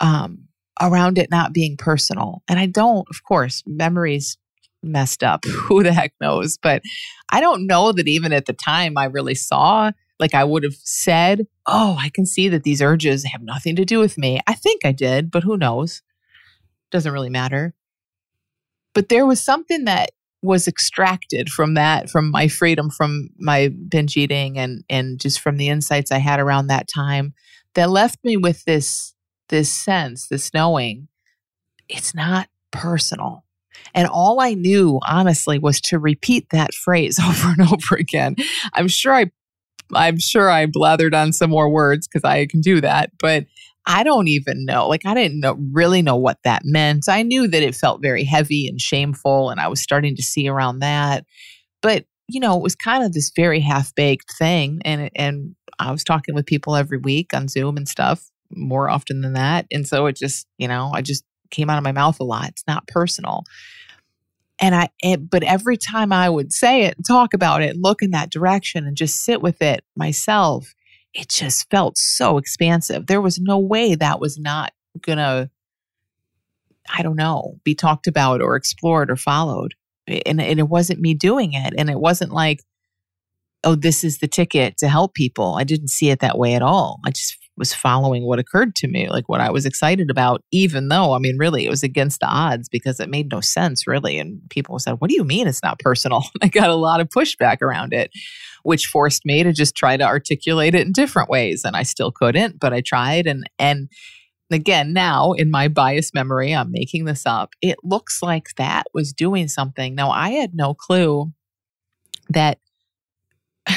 Um, 0.00 0.48
around 0.82 1.18
it 1.18 1.30
not 1.30 1.52
being 1.52 1.76
personal, 1.76 2.42
and 2.48 2.58
I 2.58 2.66
don't, 2.66 3.06
of 3.08 3.22
course, 3.22 3.62
memories 3.66 4.36
messed 4.82 5.22
up. 5.22 5.44
Who 5.68 5.82
the 5.82 5.92
heck 5.92 6.12
knows? 6.20 6.58
But 6.60 6.82
I 7.30 7.40
don't 7.40 7.66
know 7.66 7.92
that 7.92 8.08
even 8.08 8.32
at 8.32 8.46
the 8.46 8.52
time 8.52 8.96
I 8.96 9.04
really 9.04 9.34
saw. 9.34 9.90
Like 10.20 10.34
I 10.34 10.42
would 10.42 10.64
have 10.64 10.74
said, 10.82 11.46
"Oh, 11.66 11.96
I 12.00 12.08
can 12.08 12.26
see 12.26 12.48
that 12.48 12.64
these 12.64 12.82
urges 12.82 13.24
have 13.24 13.40
nothing 13.40 13.76
to 13.76 13.84
do 13.84 14.00
with 14.00 14.18
me." 14.18 14.40
I 14.48 14.54
think 14.54 14.84
I 14.84 14.90
did, 14.90 15.30
but 15.30 15.44
who 15.44 15.56
knows? 15.56 16.02
Doesn't 16.90 17.12
really 17.12 17.30
matter. 17.30 17.74
But 18.94 19.10
there 19.10 19.26
was 19.26 19.40
something 19.40 19.84
that 19.84 20.10
was 20.42 20.68
extracted 20.68 21.50
from 21.50 21.74
that 21.74 22.08
from 22.08 22.30
my 22.30 22.46
freedom 22.46 22.90
from 22.90 23.30
my 23.38 23.68
binge 23.88 24.16
eating 24.16 24.56
and 24.58 24.84
and 24.88 25.20
just 25.20 25.40
from 25.40 25.56
the 25.56 25.68
insights 25.68 26.12
I 26.12 26.18
had 26.18 26.38
around 26.38 26.68
that 26.68 26.88
time 26.92 27.34
that 27.74 27.90
left 27.90 28.18
me 28.22 28.36
with 28.36 28.64
this 28.64 29.14
this 29.48 29.70
sense 29.70 30.28
this 30.28 30.54
knowing 30.54 31.08
it's 31.88 32.14
not 32.14 32.48
personal 32.70 33.44
and 33.94 34.08
all 34.08 34.40
I 34.40 34.54
knew 34.54 35.00
honestly 35.06 35.58
was 35.58 35.80
to 35.82 35.98
repeat 35.98 36.50
that 36.50 36.74
phrase 36.74 37.18
over 37.24 37.54
and 37.58 37.72
over 37.72 37.96
again 37.96 38.36
I'm 38.74 38.88
sure 38.88 39.14
I 39.14 39.30
I'm 39.94 40.18
sure 40.18 40.50
I 40.50 40.66
blathered 40.66 41.14
on 41.14 41.32
some 41.32 41.50
more 41.50 41.70
words 41.70 42.06
because 42.06 42.24
I 42.24 42.46
can 42.46 42.60
do 42.60 42.80
that 42.80 43.10
but 43.20 43.46
I 43.90 44.02
don't 44.02 44.28
even 44.28 44.66
know. 44.66 44.86
Like, 44.86 45.06
I 45.06 45.14
didn't 45.14 45.40
know, 45.40 45.56
really 45.72 46.02
know 46.02 46.14
what 46.14 46.36
that 46.44 46.60
meant. 46.62 47.08
I 47.08 47.22
knew 47.22 47.48
that 47.48 47.62
it 47.62 47.74
felt 47.74 48.02
very 48.02 48.22
heavy 48.22 48.68
and 48.68 48.78
shameful, 48.78 49.48
and 49.48 49.58
I 49.58 49.68
was 49.68 49.80
starting 49.80 50.14
to 50.16 50.22
see 50.22 50.46
around 50.46 50.80
that. 50.80 51.24
But, 51.80 52.04
you 52.28 52.38
know, 52.38 52.54
it 52.54 52.62
was 52.62 52.76
kind 52.76 53.02
of 53.02 53.14
this 53.14 53.32
very 53.34 53.60
half 53.60 53.94
baked 53.94 54.34
thing. 54.38 54.82
And, 54.84 55.10
and 55.16 55.56
I 55.78 55.90
was 55.90 56.04
talking 56.04 56.34
with 56.34 56.44
people 56.44 56.76
every 56.76 56.98
week 56.98 57.32
on 57.32 57.48
Zoom 57.48 57.78
and 57.78 57.88
stuff 57.88 58.28
more 58.50 58.90
often 58.90 59.22
than 59.22 59.32
that. 59.32 59.64
And 59.72 59.88
so 59.88 60.04
it 60.04 60.16
just, 60.16 60.46
you 60.58 60.68
know, 60.68 60.90
I 60.92 61.00
just 61.00 61.24
came 61.50 61.70
out 61.70 61.78
of 61.78 61.84
my 61.84 61.92
mouth 61.92 62.20
a 62.20 62.24
lot. 62.24 62.48
It's 62.48 62.64
not 62.68 62.86
personal. 62.88 63.44
And 64.60 64.74
I, 64.74 64.88
it, 65.00 65.30
but 65.30 65.42
every 65.44 65.76
time 65.76 66.12
I 66.12 66.28
would 66.28 66.52
say 66.52 66.82
it 66.82 66.96
talk 67.06 67.32
about 67.32 67.62
it, 67.62 67.76
look 67.76 68.02
in 68.02 68.10
that 68.10 68.30
direction 68.30 68.86
and 68.86 68.96
just 68.96 69.24
sit 69.24 69.40
with 69.40 69.62
it 69.62 69.84
myself, 69.96 70.74
it 71.14 71.28
just 71.28 71.70
felt 71.70 71.96
so 71.96 72.38
expansive. 72.38 73.06
There 73.06 73.20
was 73.20 73.38
no 73.38 73.58
way 73.58 73.94
that 73.94 74.20
was 74.20 74.38
not 74.38 74.72
to, 75.06 75.50
I 76.92 77.02
don't 77.02 77.16
know, 77.16 77.58
be 77.64 77.74
talked 77.74 78.06
about 78.06 78.42
or 78.42 78.56
explored 78.56 79.10
or 79.10 79.16
followed. 79.16 79.74
And, 80.06 80.40
and 80.40 80.58
it 80.58 80.68
wasn't 80.68 81.00
me 81.00 81.14
doing 81.14 81.52
it. 81.52 81.74
And 81.76 81.88
it 81.88 82.00
wasn't 82.00 82.32
like, 82.32 82.60
oh, 83.64 83.74
this 83.74 84.04
is 84.04 84.18
the 84.18 84.28
ticket 84.28 84.76
to 84.78 84.88
help 84.88 85.14
people. 85.14 85.54
I 85.54 85.64
didn't 85.64 85.88
see 85.88 86.10
it 86.10 86.20
that 86.20 86.38
way 86.38 86.54
at 86.54 86.62
all. 86.62 87.00
I 87.04 87.10
just 87.10 87.37
was 87.58 87.74
following 87.74 88.24
what 88.24 88.38
occurred 88.38 88.74
to 88.76 88.88
me, 88.88 89.08
like 89.08 89.28
what 89.28 89.40
I 89.40 89.50
was 89.50 89.66
excited 89.66 90.10
about, 90.10 90.42
even 90.52 90.88
though, 90.88 91.12
I 91.12 91.18
mean, 91.18 91.36
really, 91.36 91.66
it 91.66 91.70
was 91.70 91.82
against 91.82 92.20
the 92.20 92.26
odds 92.26 92.68
because 92.68 93.00
it 93.00 93.10
made 93.10 93.30
no 93.30 93.40
sense, 93.40 93.86
really. 93.86 94.18
And 94.18 94.40
people 94.50 94.78
said, 94.78 94.96
What 94.98 95.10
do 95.10 95.16
you 95.16 95.24
mean 95.24 95.46
it's 95.46 95.62
not 95.62 95.78
personal? 95.80 96.22
I 96.42 96.48
got 96.48 96.70
a 96.70 96.74
lot 96.74 97.00
of 97.00 97.08
pushback 97.08 97.60
around 97.60 97.92
it, 97.92 98.10
which 98.62 98.86
forced 98.86 99.26
me 99.26 99.42
to 99.42 99.52
just 99.52 99.74
try 99.74 99.96
to 99.96 100.04
articulate 100.04 100.74
it 100.74 100.86
in 100.86 100.92
different 100.92 101.28
ways. 101.28 101.62
And 101.64 101.76
I 101.76 101.82
still 101.82 102.12
couldn't, 102.12 102.60
but 102.60 102.72
I 102.72 102.80
tried. 102.80 103.26
And, 103.26 103.48
and, 103.58 103.88
Again, 104.50 104.94
now 104.94 105.32
in 105.32 105.50
my 105.50 105.68
biased 105.68 106.14
memory, 106.14 106.54
I'm 106.54 106.72
making 106.72 107.04
this 107.04 107.26
up. 107.26 107.52
It 107.60 107.76
looks 107.84 108.22
like 108.22 108.54
that 108.56 108.86
was 108.94 109.12
doing 109.12 109.46
something. 109.46 109.94
Now, 109.94 110.10
I 110.10 110.30
had 110.30 110.54
no 110.54 110.72
clue 110.72 111.34
that 112.30 112.58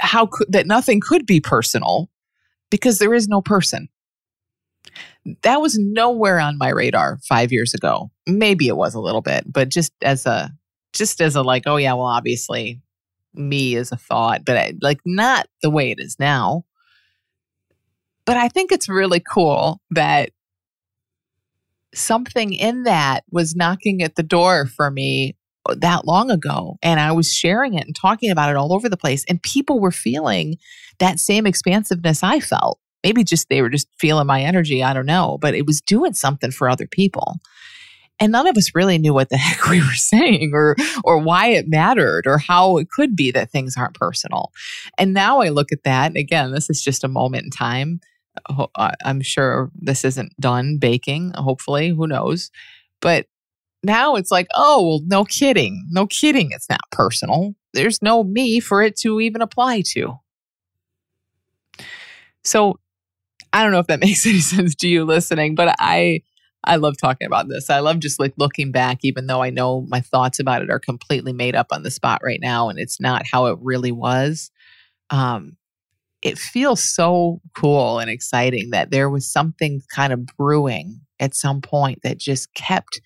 how 0.00 0.26
could 0.26 0.50
that 0.52 0.66
nothing 0.66 1.00
could 1.00 1.26
be 1.26 1.40
personal 1.40 2.10
because 2.70 2.98
there 2.98 3.14
is 3.14 3.28
no 3.28 3.40
person. 3.40 3.88
That 5.42 5.60
was 5.60 5.78
nowhere 5.78 6.38
on 6.38 6.58
my 6.58 6.70
radar 6.70 7.18
5 7.28 7.52
years 7.52 7.74
ago. 7.74 8.10
Maybe 8.26 8.68
it 8.68 8.76
was 8.76 8.94
a 8.94 9.00
little 9.00 9.20
bit, 9.20 9.44
but 9.50 9.68
just 9.68 9.92
as 10.02 10.26
a 10.26 10.50
just 10.92 11.20
as 11.20 11.36
a 11.36 11.42
like, 11.42 11.64
oh 11.66 11.76
yeah, 11.76 11.92
well 11.94 12.06
obviously 12.06 12.80
me 13.34 13.74
is 13.74 13.92
a 13.92 13.96
thought, 13.96 14.44
but 14.44 14.56
I, 14.56 14.72
like 14.80 15.00
not 15.04 15.46
the 15.62 15.70
way 15.70 15.90
it 15.90 15.98
is 16.00 16.16
now. 16.18 16.64
But 18.24 18.36
I 18.36 18.48
think 18.48 18.72
it's 18.72 18.88
really 18.88 19.20
cool 19.20 19.80
that 19.90 20.30
something 21.94 22.52
in 22.52 22.82
that 22.82 23.24
was 23.30 23.56
knocking 23.56 24.02
at 24.02 24.16
the 24.16 24.22
door 24.22 24.66
for 24.66 24.90
me 24.90 25.36
that 25.76 26.06
long 26.06 26.30
ago 26.30 26.78
and 26.82 26.98
I 27.00 27.12
was 27.12 27.32
sharing 27.32 27.74
it 27.74 27.86
and 27.86 27.94
talking 27.94 28.30
about 28.30 28.50
it 28.50 28.56
all 28.56 28.72
over 28.72 28.88
the 28.88 28.96
place 28.96 29.24
and 29.28 29.42
people 29.42 29.80
were 29.80 29.90
feeling 29.90 30.56
that 30.98 31.20
same 31.20 31.46
expansiveness 31.46 32.22
I 32.22 32.40
felt. 32.40 32.78
Maybe 33.04 33.22
just 33.22 33.48
they 33.48 33.62
were 33.62 33.68
just 33.68 33.88
feeling 33.98 34.26
my 34.26 34.42
energy, 34.42 34.82
I 34.82 34.92
don't 34.92 35.06
know, 35.06 35.38
but 35.40 35.54
it 35.54 35.66
was 35.66 35.80
doing 35.80 36.14
something 36.14 36.50
for 36.50 36.68
other 36.68 36.86
people. 36.86 37.36
And 38.20 38.32
none 38.32 38.48
of 38.48 38.56
us 38.56 38.74
really 38.74 38.98
knew 38.98 39.14
what 39.14 39.28
the 39.28 39.36
heck 39.36 39.68
we 39.68 39.80
were 39.80 39.94
saying 39.94 40.50
or 40.52 40.76
or 41.04 41.18
why 41.18 41.48
it 41.48 41.68
mattered 41.68 42.26
or 42.26 42.38
how 42.38 42.78
it 42.78 42.90
could 42.90 43.14
be 43.14 43.30
that 43.32 43.50
things 43.50 43.76
aren't 43.76 43.94
personal. 43.94 44.50
And 44.96 45.14
now 45.14 45.40
I 45.40 45.50
look 45.50 45.72
at 45.72 45.84
that 45.84 46.06
and 46.06 46.16
again, 46.16 46.52
this 46.52 46.68
is 46.70 46.82
just 46.82 47.04
a 47.04 47.08
moment 47.08 47.44
in 47.44 47.50
time. 47.50 48.00
I'm 49.04 49.20
sure 49.20 49.70
this 49.74 50.04
isn't 50.04 50.32
done 50.38 50.78
baking, 50.78 51.32
hopefully, 51.34 51.88
who 51.88 52.06
knows. 52.06 52.50
But 53.00 53.26
now 53.82 54.16
it's 54.16 54.30
like, 54.30 54.48
oh, 54.54 54.86
well, 54.86 55.00
no 55.06 55.24
kidding. 55.24 55.86
No 55.90 56.06
kidding. 56.06 56.50
It's 56.52 56.68
not 56.68 56.80
personal. 56.90 57.54
There's 57.74 58.02
no 58.02 58.24
me 58.24 58.60
for 58.60 58.82
it 58.82 58.96
to 59.00 59.20
even 59.20 59.40
apply 59.40 59.82
to. 59.92 60.18
So 62.44 62.78
I 63.52 63.62
don't 63.62 63.72
know 63.72 63.78
if 63.78 63.86
that 63.86 64.00
makes 64.04 64.26
any 64.26 64.40
sense 64.40 64.74
to 64.76 64.88
you 64.88 65.04
listening, 65.04 65.54
but 65.54 65.74
I 65.78 66.22
I 66.64 66.76
love 66.76 66.96
talking 66.98 67.26
about 67.26 67.48
this. 67.48 67.70
I 67.70 67.78
love 67.78 68.00
just 68.00 68.18
like 68.18 68.34
looking 68.36 68.72
back, 68.72 68.98
even 69.02 69.26
though 69.26 69.42
I 69.42 69.50
know 69.50 69.86
my 69.88 70.00
thoughts 70.00 70.40
about 70.40 70.60
it 70.60 70.70
are 70.70 70.80
completely 70.80 71.32
made 71.32 71.54
up 71.54 71.68
on 71.70 71.82
the 71.82 71.90
spot 71.90 72.20
right 72.22 72.40
now 72.42 72.68
and 72.68 72.78
it's 72.78 73.00
not 73.00 73.22
how 73.30 73.46
it 73.46 73.58
really 73.62 73.92
was. 73.92 74.50
Um, 75.08 75.56
it 76.20 76.36
feels 76.36 76.82
so 76.82 77.40
cool 77.56 78.00
and 78.00 78.10
exciting 78.10 78.70
that 78.70 78.90
there 78.90 79.08
was 79.08 79.30
something 79.30 79.80
kind 79.94 80.12
of 80.12 80.26
brewing 80.26 81.00
at 81.20 81.34
some 81.34 81.60
point 81.60 82.00
that 82.02 82.18
just 82.18 82.52
kept 82.54 83.00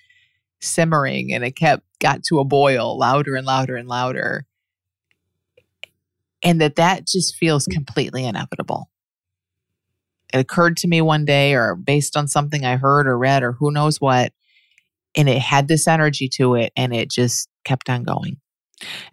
simmering 0.63 1.33
and 1.33 1.45
it 1.45 1.57
kept 1.57 1.85
got 2.01 2.23
to 2.25 2.41
a 2.41 2.45
boil 2.45 2.99
louder 2.99 3.37
and 3.37 3.47
louder 3.47 3.77
and 3.77 3.89
louder. 3.89 4.47
And 6.43 6.61
that 6.61 6.77
that 6.77 7.07
just 7.07 7.37
feels 7.37 7.67
completely 7.67 8.25
inevitable. 8.25 8.89
It 10.33 10.39
occurred 10.39 10.77
to 10.79 10.89
me 10.89 11.01
one 11.01 11.25
day 11.25 11.55
or 11.55 11.77
based 11.77 12.17
on 12.17 12.27
something 12.27 12.65
i 12.65 12.77
heard 12.77 13.07
or 13.07 13.19
read 13.19 13.43
or 13.43 13.53
who 13.53 13.71
knows 13.71 14.01
what 14.01 14.33
and 15.15 15.29
it 15.29 15.39
had 15.39 15.69
this 15.69 15.87
energy 15.87 16.27
to 16.27 16.55
it 16.55 16.73
and 16.75 16.95
it 16.95 17.11
just 17.11 17.49
kept 17.65 17.91
on 17.91 18.03
going. 18.03 18.39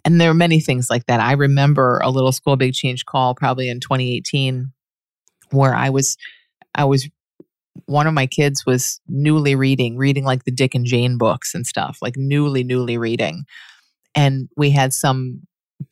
And 0.06 0.20
there 0.20 0.32
are 0.32 0.36
many 0.36 0.62
things 0.62 0.90
like 0.90 1.06
that. 1.08 1.20
I 1.20 1.34
remember 1.34 2.00
a 2.02 2.10
little 2.10 2.32
school 2.32 2.56
big 2.56 2.74
change 2.74 3.06
call 3.06 3.36
probably 3.36 3.70
in 3.70 3.80
2018 3.80 4.72
where 5.52 5.74
i 5.74 5.90
was 5.90 6.18
i 6.76 6.86
was 6.86 7.10
one 7.86 8.08
of 8.08 8.14
my 8.14 8.28
kids 8.28 8.66
was 8.66 9.00
newly 9.08 9.56
reading, 9.56 9.98
reading 9.98 10.26
like 10.26 10.44
the 10.44 10.52
Dick 10.52 10.76
and 10.76 10.86
Jane 10.86 11.18
books 11.18 11.54
and 11.54 11.66
stuff, 11.66 11.98
like 12.02 12.16
newly, 12.18 12.64
newly 12.64 12.98
reading. 12.98 13.44
And 14.16 14.50
we 14.58 14.72
had 14.72 14.94
some 14.94 15.42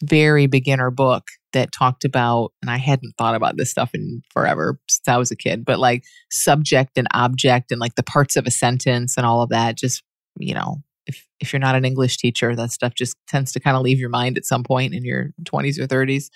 very 0.04 0.48
beginner 0.48 0.92
book 0.92 1.28
that 1.54 1.72
talked 1.72 2.04
about, 2.04 2.52
and 2.62 2.70
I 2.70 2.78
hadn't 2.78 3.14
thought 3.18 3.36
about 3.36 3.58
this 3.58 3.72
stuff 3.72 3.92
in 3.94 4.22
forever 4.32 4.80
since 4.90 5.08
I 5.08 5.18
was 5.18 5.32
a 5.32 5.36
kid, 5.36 5.64
but 5.64 5.80
like 5.80 6.04
subject 6.32 6.98
and 6.98 7.08
object 7.14 7.72
and 7.72 7.80
like 7.80 7.96
the 7.96 8.04
parts 8.04 8.36
of 8.36 8.46
a 8.46 8.52
sentence 8.52 9.18
and 9.18 9.26
all 9.26 9.42
of 9.42 9.50
that. 9.50 9.78
Just, 9.78 10.04
you 10.38 10.54
know, 10.54 10.84
if, 11.06 11.26
if 11.40 11.54
you're 11.54 11.60
not 11.60 11.76
an 11.76 11.86
English 11.86 12.18
teacher, 12.18 12.56
that 12.56 12.72
stuff 12.72 12.94
just 12.94 13.16
tends 13.28 13.52
to 13.54 13.60
kind 13.60 13.78
of 13.78 13.84
leave 13.84 14.00
your 14.00 14.10
mind 14.10 14.38
at 14.38 14.46
some 14.46 14.64
point 14.64 14.94
in 14.94 15.06
your 15.06 15.32
20s 15.44 15.80
or 15.80 15.88
30s. 15.88 16.30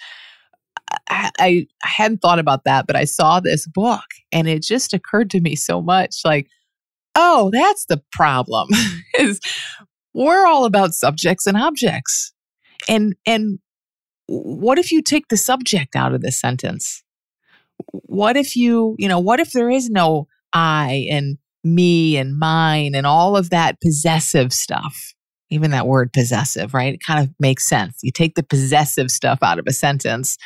I, 1.09 1.31
I, 1.39 1.67
hadn't 1.83 2.19
thought 2.21 2.39
about 2.39 2.63
that, 2.65 2.87
but 2.87 2.95
I 2.95 3.05
saw 3.05 3.39
this 3.39 3.67
book 3.67 4.03
and 4.31 4.47
it 4.47 4.63
just 4.63 4.93
occurred 4.93 5.29
to 5.31 5.41
me 5.41 5.55
so 5.55 5.81
much 5.81 6.21
like, 6.25 6.47
oh, 7.15 7.49
that's 7.51 7.85
the 7.85 8.01
problem 8.11 8.69
is 9.19 9.39
we're 10.13 10.45
all 10.45 10.65
about 10.65 10.93
subjects 10.93 11.47
and 11.47 11.57
objects. 11.57 12.33
And 12.89 13.15
and 13.25 13.59
what 14.27 14.79
if 14.79 14.91
you 14.91 15.01
take 15.01 15.27
the 15.27 15.37
subject 15.37 15.95
out 15.95 16.13
of 16.13 16.21
this 16.21 16.39
sentence? 16.39 17.03
What 17.91 18.37
if 18.37 18.55
you, 18.55 18.95
you 18.97 19.07
know, 19.07 19.19
what 19.19 19.39
if 19.39 19.51
there 19.51 19.69
is 19.69 19.89
no 19.89 20.27
I 20.53 21.07
and 21.11 21.37
me 21.63 22.17
and 22.17 22.37
mine 22.37 22.95
and 22.95 23.05
all 23.05 23.35
of 23.35 23.49
that 23.49 23.81
possessive 23.81 24.53
stuff? 24.53 25.13
Even 25.51 25.71
that 25.71 25.85
word 25.85 26.13
possessive, 26.13 26.73
right? 26.73 26.93
It 26.93 27.03
kind 27.05 27.23
of 27.23 27.33
makes 27.39 27.67
sense. 27.67 27.99
You 28.01 28.11
take 28.11 28.35
the 28.35 28.43
possessive 28.43 29.11
stuff 29.11 29.39
out 29.43 29.59
of 29.59 29.65
a 29.67 29.73
sentence 29.73 30.37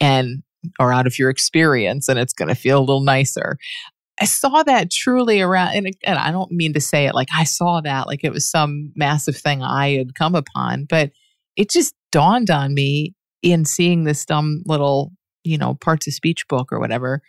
and 0.00 0.42
or 0.78 0.92
out 0.92 1.06
of 1.06 1.18
your 1.18 1.30
experience 1.30 2.08
and 2.08 2.18
it's 2.18 2.34
going 2.34 2.48
to 2.48 2.54
feel 2.54 2.78
a 2.78 2.80
little 2.80 3.02
nicer. 3.02 3.56
I 4.20 4.26
saw 4.26 4.62
that 4.64 4.90
truly 4.90 5.40
around, 5.40 5.74
and, 5.74 5.96
and 6.04 6.18
I 6.18 6.30
don't 6.30 6.52
mean 6.52 6.74
to 6.74 6.80
say 6.80 7.06
it 7.06 7.14
like 7.14 7.28
I 7.34 7.44
saw 7.44 7.80
that 7.80 8.06
like 8.06 8.20
it 8.22 8.32
was 8.32 8.50
some 8.50 8.92
massive 8.94 9.36
thing 9.36 9.62
I 9.62 9.96
had 9.96 10.14
come 10.14 10.34
upon, 10.34 10.84
but 10.84 11.10
it 11.56 11.70
just 11.70 11.94
dawned 12.12 12.50
on 12.50 12.74
me 12.74 13.14
in 13.42 13.64
seeing 13.64 14.04
this 14.04 14.26
dumb 14.26 14.62
little, 14.66 15.12
you 15.42 15.56
know, 15.56 15.74
parts 15.74 16.06
of 16.06 16.12
speech 16.12 16.46
book 16.48 16.70
or 16.70 16.78
whatever. 16.78 17.22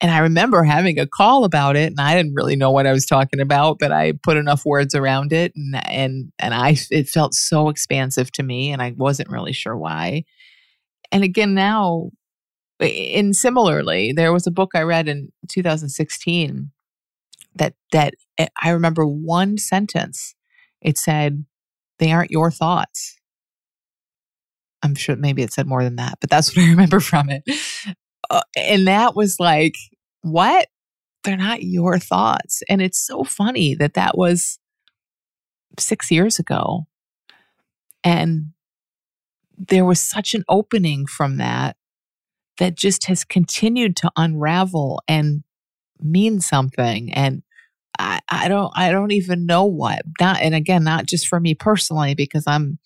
And 0.00 0.10
I 0.10 0.18
remember 0.18 0.62
having 0.62 0.98
a 0.98 1.06
call 1.06 1.44
about 1.44 1.76
it, 1.76 1.90
and 1.90 2.00
I 2.00 2.14
didn't 2.14 2.34
really 2.34 2.56
know 2.56 2.70
what 2.70 2.86
I 2.86 2.92
was 2.92 3.04
talking 3.04 3.40
about, 3.40 3.78
but 3.78 3.92
I 3.92 4.12
put 4.12 4.38
enough 4.38 4.64
words 4.64 4.94
around 4.94 5.32
it, 5.32 5.52
and 5.54 5.76
and 5.86 6.32
and 6.38 6.54
I 6.54 6.76
it 6.90 7.08
felt 7.08 7.34
so 7.34 7.68
expansive 7.68 8.32
to 8.32 8.42
me, 8.42 8.72
and 8.72 8.80
I 8.80 8.94
wasn't 8.96 9.30
really 9.30 9.52
sure 9.52 9.76
why. 9.76 10.24
And 11.12 11.22
again, 11.22 11.54
now 11.54 12.10
and 12.80 13.36
similarly, 13.36 14.12
there 14.12 14.32
was 14.32 14.46
a 14.46 14.50
book 14.50 14.70
I 14.74 14.82
read 14.82 15.06
in 15.08 15.32
2016 15.48 16.70
that 17.56 17.74
that 17.92 18.14
eh, 18.38 18.46
I 18.62 18.70
remember 18.70 19.06
one 19.06 19.58
sentence. 19.58 20.34
It 20.80 20.96
said, 20.96 21.44
"They 21.98 22.10
aren't 22.12 22.30
your 22.30 22.50
thoughts." 22.50 23.16
I'm 24.82 24.94
sure 24.94 25.14
maybe 25.14 25.42
it 25.42 25.52
said 25.52 25.66
more 25.66 25.84
than 25.84 25.96
that, 25.96 26.18
but 26.20 26.30
that's 26.30 26.56
what 26.56 26.64
I 26.64 26.70
remember 26.70 27.00
from 27.00 27.28
it. 27.28 27.42
Uh, 28.30 28.42
and 28.56 28.86
that 28.86 29.14
was 29.14 29.36
like, 29.38 29.74
what? 30.22 30.68
They're 31.24 31.36
not 31.36 31.62
your 31.62 31.98
thoughts. 31.98 32.62
And 32.68 32.80
it's 32.80 33.04
so 33.04 33.24
funny 33.24 33.74
that 33.74 33.94
that 33.94 34.16
was 34.16 34.58
six 35.78 36.10
years 36.10 36.38
ago. 36.38 36.86
And 38.02 38.52
there 39.58 39.84
was 39.84 40.00
such 40.00 40.34
an 40.34 40.44
opening 40.48 41.06
from 41.06 41.36
that 41.36 41.76
that 42.58 42.76
just 42.76 43.06
has 43.06 43.24
continued 43.24 43.96
to 43.96 44.10
unravel 44.16 45.02
and 45.06 45.42
mean 46.00 46.40
something 46.40 47.12
and 47.12 47.42
I, 47.98 48.20
I 48.30 48.48
don't 48.48 48.72
I 48.74 48.90
don't 48.90 49.10
even 49.10 49.44
know 49.44 49.64
what 49.66 50.00
not 50.18 50.40
and 50.40 50.54
again 50.54 50.84
not 50.84 51.06
just 51.06 51.28
for 51.28 51.38
me 51.38 51.54
personally 51.54 52.14
because 52.14 52.44
I'm 52.46 52.78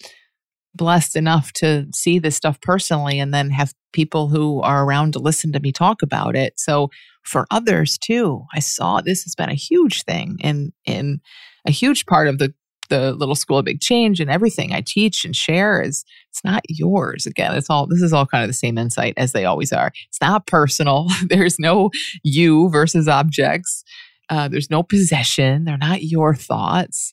blessed 0.75 1.17
enough 1.17 1.53
to 1.53 1.87
see 1.93 2.19
this 2.19 2.37
stuff 2.37 2.61
personally 2.61 3.19
and 3.19 3.33
then 3.33 3.51
have 3.51 3.75
people 3.93 4.29
who 4.29 4.61
are 4.63 4.85
around 4.85 5.13
to 5.13 5.19
listen 5.19 5.53
to 5.53 5.61
me 5.61 5.73
talk 5.73 6.03
about 6.03 6.35
it 6.35 6.55
so 6.59 6.91
for 7.23 7.47
others 7.51 7.97
too 7.97 8.45
I 8.55 8.61
saw 8.61 9.01
this 9.01 9.23
has 9.23 9.35
been 9.35 9.51
a 9.51 9.55
huge 9.55 10.03
thing 10.03 10.37
and 10.43 10.73
in 10.85 11.21
a 11.67 11.71
huge 11.71 12.07
part 12.07 12.29
of 12.29 12.39
the 12.39 12.53
the 12.89 13.13
little 13.13 13.35
school 13.35 13.59
of 13.59 13.65
big 13.65 13.81
change 13.81 14.21
and 14.21 14.31
everything 14.31 14.73
I 14.73 14.83
teach 14.85 15.25
and 15.25 15.35
share 15.35 15.81
is 15.81 16.05
it's 16.31 16.45
not 16.45 16.63
yours. 16.69 17.27
Again, 17.27 17.55
it's 17.55 17.71
all 17.71 17.87
this 17.87 18.03
is 18.03 18.13
all 18.13 18.27
kind 18.27 18.45
of 18.45 18.49
the 18.49 18.55
same 18.55 18.79
insight 18.79 19.15
as 19.17 19.33
they 19.33 19.45
always 19.45 19.73
are. 19.73 19.93
It's 20.09 20.21
not 20.21 20.47
personal. 20.47 21.09
There's 21.29 21.59
no 21.59 21.91
you 22.23 22.69
versus 22.71 23.09
objects. 23.09 23.85
Uh, 24.31 24.49
there's 24.49 24.71
no 24.71 24.83
possession. 24.83 25.65
They're 25.65 25.77
not 25.77 26.03
your 26.03 26.35
thoughts. 26.35 27.13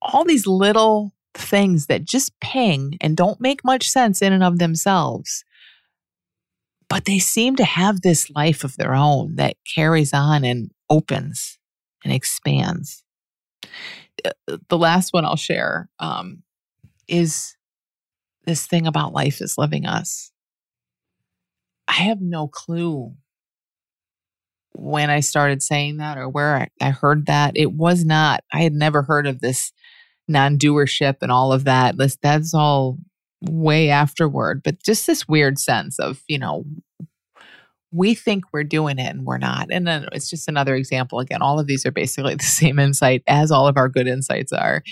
All 0.00 0.24
these 0.24 0.46
little 0.46 1.12
things 1.34 1.86
that 1.86 2.04
just 2.04 2.38
ping 2.40 2.96
and 3.00 3.16
don't 3.16 3.40
make 3.40 3.64
much 3.64 3.88
sense 3.88 4.22
in 4.22 4.32
and 4.32 4.42
of 4.42 4.58
themselves. 4.58 5.44
But 6.88 7.04
they 7.04 7.18
seem 7.18 7.56
to 7.56 7.64
have 7.64 8.00
this 8.00 8.30
life 8.30 8.64
of 8.64 8.76
their 8.76 8.94
own 8.94 9.36
that 9.36 9.56
carries 9.74 10.12
on 10.12 10.44
and 10.44 10.70
opens 10.88 11.58
and 12.04 12.12
expands. 12.12 13.04
Uh, 14.24 14.30
the 14.68 14.78
last 14.78 15.12
one 15.12 15.24
I'll 15.24 15.36
share 15.36 15.88
um, 16.00 16.42
is 17.06 17.56
this 18.44 18.66
thing 18.66 18.86
about 18.86 19.12
life 19.12 19.40
is 19.40 19.56
living 19.56 19.86
us. 19.86 20.32
I 21.86 21.92
have 21.92 22.20
no 22.20 22.48
clue 22.48 23.14
when 24.72 25.10
I 25.10 25.20
started 25.20 25.62
saying 25.62 25.98
that 25.98 26.18
or 26.18 26.28
where 26.28 26.56
I, 26.56 26.68
I 26.80 26.90
heard 26.90 27.26
that. 27.26 27.52
It 27.56 27.72
was 27.72 28.04
not, 28.04 28.42
I 28.52 28.62
had 28.62 28.72
never 28.72 29.02
heard 29.02 29.26
of 29.26 29.40
this 29.40 29.72
non 30.28 30.58
doership 30.58 31.16
and 31.22 31.32
all 31.32 31.52
of 31.52 31.64
that. 31.64 31.96
That's, 31.96 32.16
that's 32.22 32.54
all 32.54 32.98
way 33.42 33.88
afterward, 33.88 34.62
but 34.62 34.82
just 34.82 35.06
this 35.06 35.26
weird 35.26 35.58
sense 35.58 35.98
of, 35.98 36.22
you 36.28 36.38
know, 36.38 36.64
we 37.92 38.14
think 38.14 38.44
we're 38.52 38.64
doing 38.64 38.98
it 38.98 39.14
and 39.14 39.24
we're 39.24 39.38
not. 39.38 39.68
And 39.70 39.86
then 39.86 40.06
it's 40.12 40.30
just 40.30 40.48
another 40.48 40.74
example. 40.74 41.18
Again, 41.18 41.42
all 41.42 41.58
of 41.58 41.66
these 41.66 41.84
are 41.84 41.90
basically 41.90 42.34
the 42.36 42.44
same 42.44 42.78
insight 42.78 43.22
as 43.26 43.50
all 43.50 43.66
of 43.66 43.76
our 43.76 43.88
good 43.88 44.06
insights 44.06 44.52
are. 44.52 44.82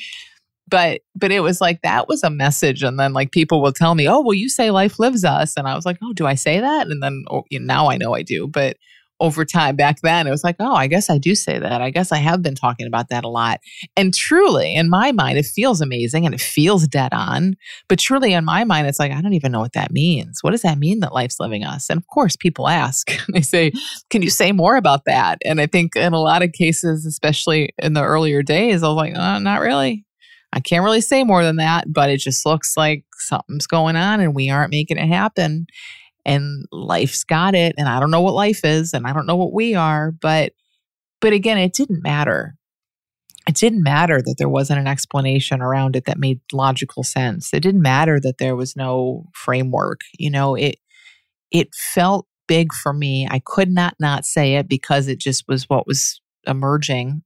But 0.71 1.01
but 1.15 1.33
it 1.33 1.41
was 1.41 1.63
like 1.63 1.81
that 1.81 2.09
was 2.09 2.23
a 2.23 2.29
message, 2.29 2.83
and 2.83 3.01
then 3.01 3.15
like 3.15 3.33
people 3.33 3.63
will 3.63 3.73
tell 3.73 3.95
me, 3.95 4.07
"Oh, 4.07 4.21
well, 4.21 4.35
you 4.35 4.51
say 4.51 4.71
life 4.71 4.99
lives 4.99 5.25
us," 5.25 5.55
and 5.57 5.67
I 5.67 5.75
was 5.75 5.87
like, 5.87 5.97
"Oh, 6.03 6.13
do 6.13 6.27
I 6.27 6.35
say 6.35 6.61
that?" 6.61 6.89
And 6.89 7.03
then 7.03 7.25
oh, 7.31 7.45
you 7.49 7.59
know, 7.59 7.65
now 7.65 7.89
I 7.89 7.97
know 7.97 8.15
I 8.15 8.23
do, 8.23 8.47
but 8.47 8.77
over 9.21 9.45
time 9.45 9.77
back 9.77 10.01
then 10.03 10.27
it 10.27 10.31
was 10.31 10.45
like 10.45 10.57
oh 10.61 10.75
i 10.75 10.87
guess 10.87 11.11
i 11.11 11.19
do 11.19 11.35
say 11.35 11.59
that. 11.59 11.81
I 11.81 11.91
guess 11.91 12.13
i 12.13 12.19
have 12.19 12.43
been 12.43 12.55
talking 12.55 12.87
about 12.87 13.09
that 13.09 13.25
a 13.25 13.29
lot. 13.29 13.61
And 13.97 14.15
truly 14.15 14.75
in 14.75 14.89
my 14.89 15.13
mind 15.13 15.39
it 15.39 15.47
feels 15.47 15.81
amazing 15.81 16.25
and 16.25 16.35
it 16.35 16.41
feels 16.41 16.87
dead 16.87 17.13
on 17.13 17.57
but 17.89 17.99
truly 17.99 18.33
in 18.33 18.45
my 18.45 18.65
mind 18.65 18.87
it's 18.87 18.99
like 18.99 19.13
i 19.13 19.21
don't 19.21 19.35
even 19.35 19.53
know 19.53 19.61
what 19.61 19.73
that 19.73 19.93
means. 19.93 20.39
What 20.43 20.53
does 20.53 20.63
that 20.63 20.79
mean 20.79 21.01
that 21.01 21.13
life's 21.13 21.41
living 21.41 21.65
us? 21.65 21.91
And 21.91 21.99
of 21.99 22.07
course 22.07 22.37
people 22.37 22.69
ask. 22.69 23.11
They 23.33 23.43
say 23.43 23.73
can 24.11 24.23
you 24.23 24.31
say 24.31 24.53
more 24.53 24.77
about 24.77 25.05
that? 25.07 25.39
And 25.45 25.61
i 25.61 25.67
think 25.67 25.97
in 25.97 26.13
a 26.13 26.21
lot 26.21 26.43
of 26.43 26.53
cases 26.53 27.07
especially 27.07 27.71
in 27.79 27.93
the 27.93 28.03
earlier 28.03 28.43
days 28.43 28.83
i 28.83 28.89
was 28.89 28.97
like 28.97 29.15
oh, 29.17 29.39
not 29.39 29.61
really. 29.61 30.05
I 30.51 30.61
can't 30.61 30.83
really 30.83 31.03
say 31.03 31.25
more 31.25 31.45
than 31.45 31.57
that, 31.57 31.93
but 31.93 32.09
it 32.09 32.19
just 32.19 32.47
looks 32.47 32.75
like 32.75 33.05
something's 33.19 33.67
going 33.67 33.97
on 33.97 34.21
and 34.21 34.35
we 34.35 34.49
aren't 34.49 34.71
making 34.71 34.97
it 34.97 35.07
happen 35.07 35.67
and 36.29 36.67
life's 36.71 37.25
got 37.25 37.55
it 37.55 37.75
and 37.79 37.89
I 37.89 37.99
don't 37.99 38.11
know 38.11 38.21
what 38.21 38.35
life 38.35 38.61
is 38.63 38.93
and 38.93 39.07
I 39.07 39.13
don't 39.13 39.27
know 39.27 39.37
what 39.37 39.55
we 39.55 39.75
are 39.75 40.13
but 40.13 40.53
but 41.21 41.33
again 41.33 41.59
it 41.59 41.73
didn't 41.73 42.03
matter. 42.03 42.55
It 43.49 43.55
didn't 43.55 43.83
matter 43.83 44.21
that 44.21 44.35
there 44.37 44.49
wasn't 44.49 44.81
an 44.81 44.87
explanation 44.87 45.63
around 45.63 45.97
it 45.97 46.05
that 46.05 46.19
made 46.19 46.41
logical 46.53 47.03
sense. 47.03 47.55
It 47.55 47.61
didn't 47.61 47.81
matter 47.81 48.21
that 48.21 48.37
there 48.39 48.55
was 48.55 48.77
no 48.77 49.25
framework 49.35 50.03
you 50.19 50.31
know 50.31 50.55
it 50.55 50.77
it 51.51 51.69
felt 51.75 52.27
big 52.47 52.73
for 52.75 52.93
me. 52.93 53.27
I 53.31 53.41
could 53.45 53.71
not 53.71 53.95
not 53.99 54.27
say 54.27 54.57
it 54.57 54.69
because 54.69 55.09
it 55.09 55.19
just 55.19 55.45
was 55.49 55.65
what 55.69 55.87
was 55.87 56.21
emerging 56.47 57.23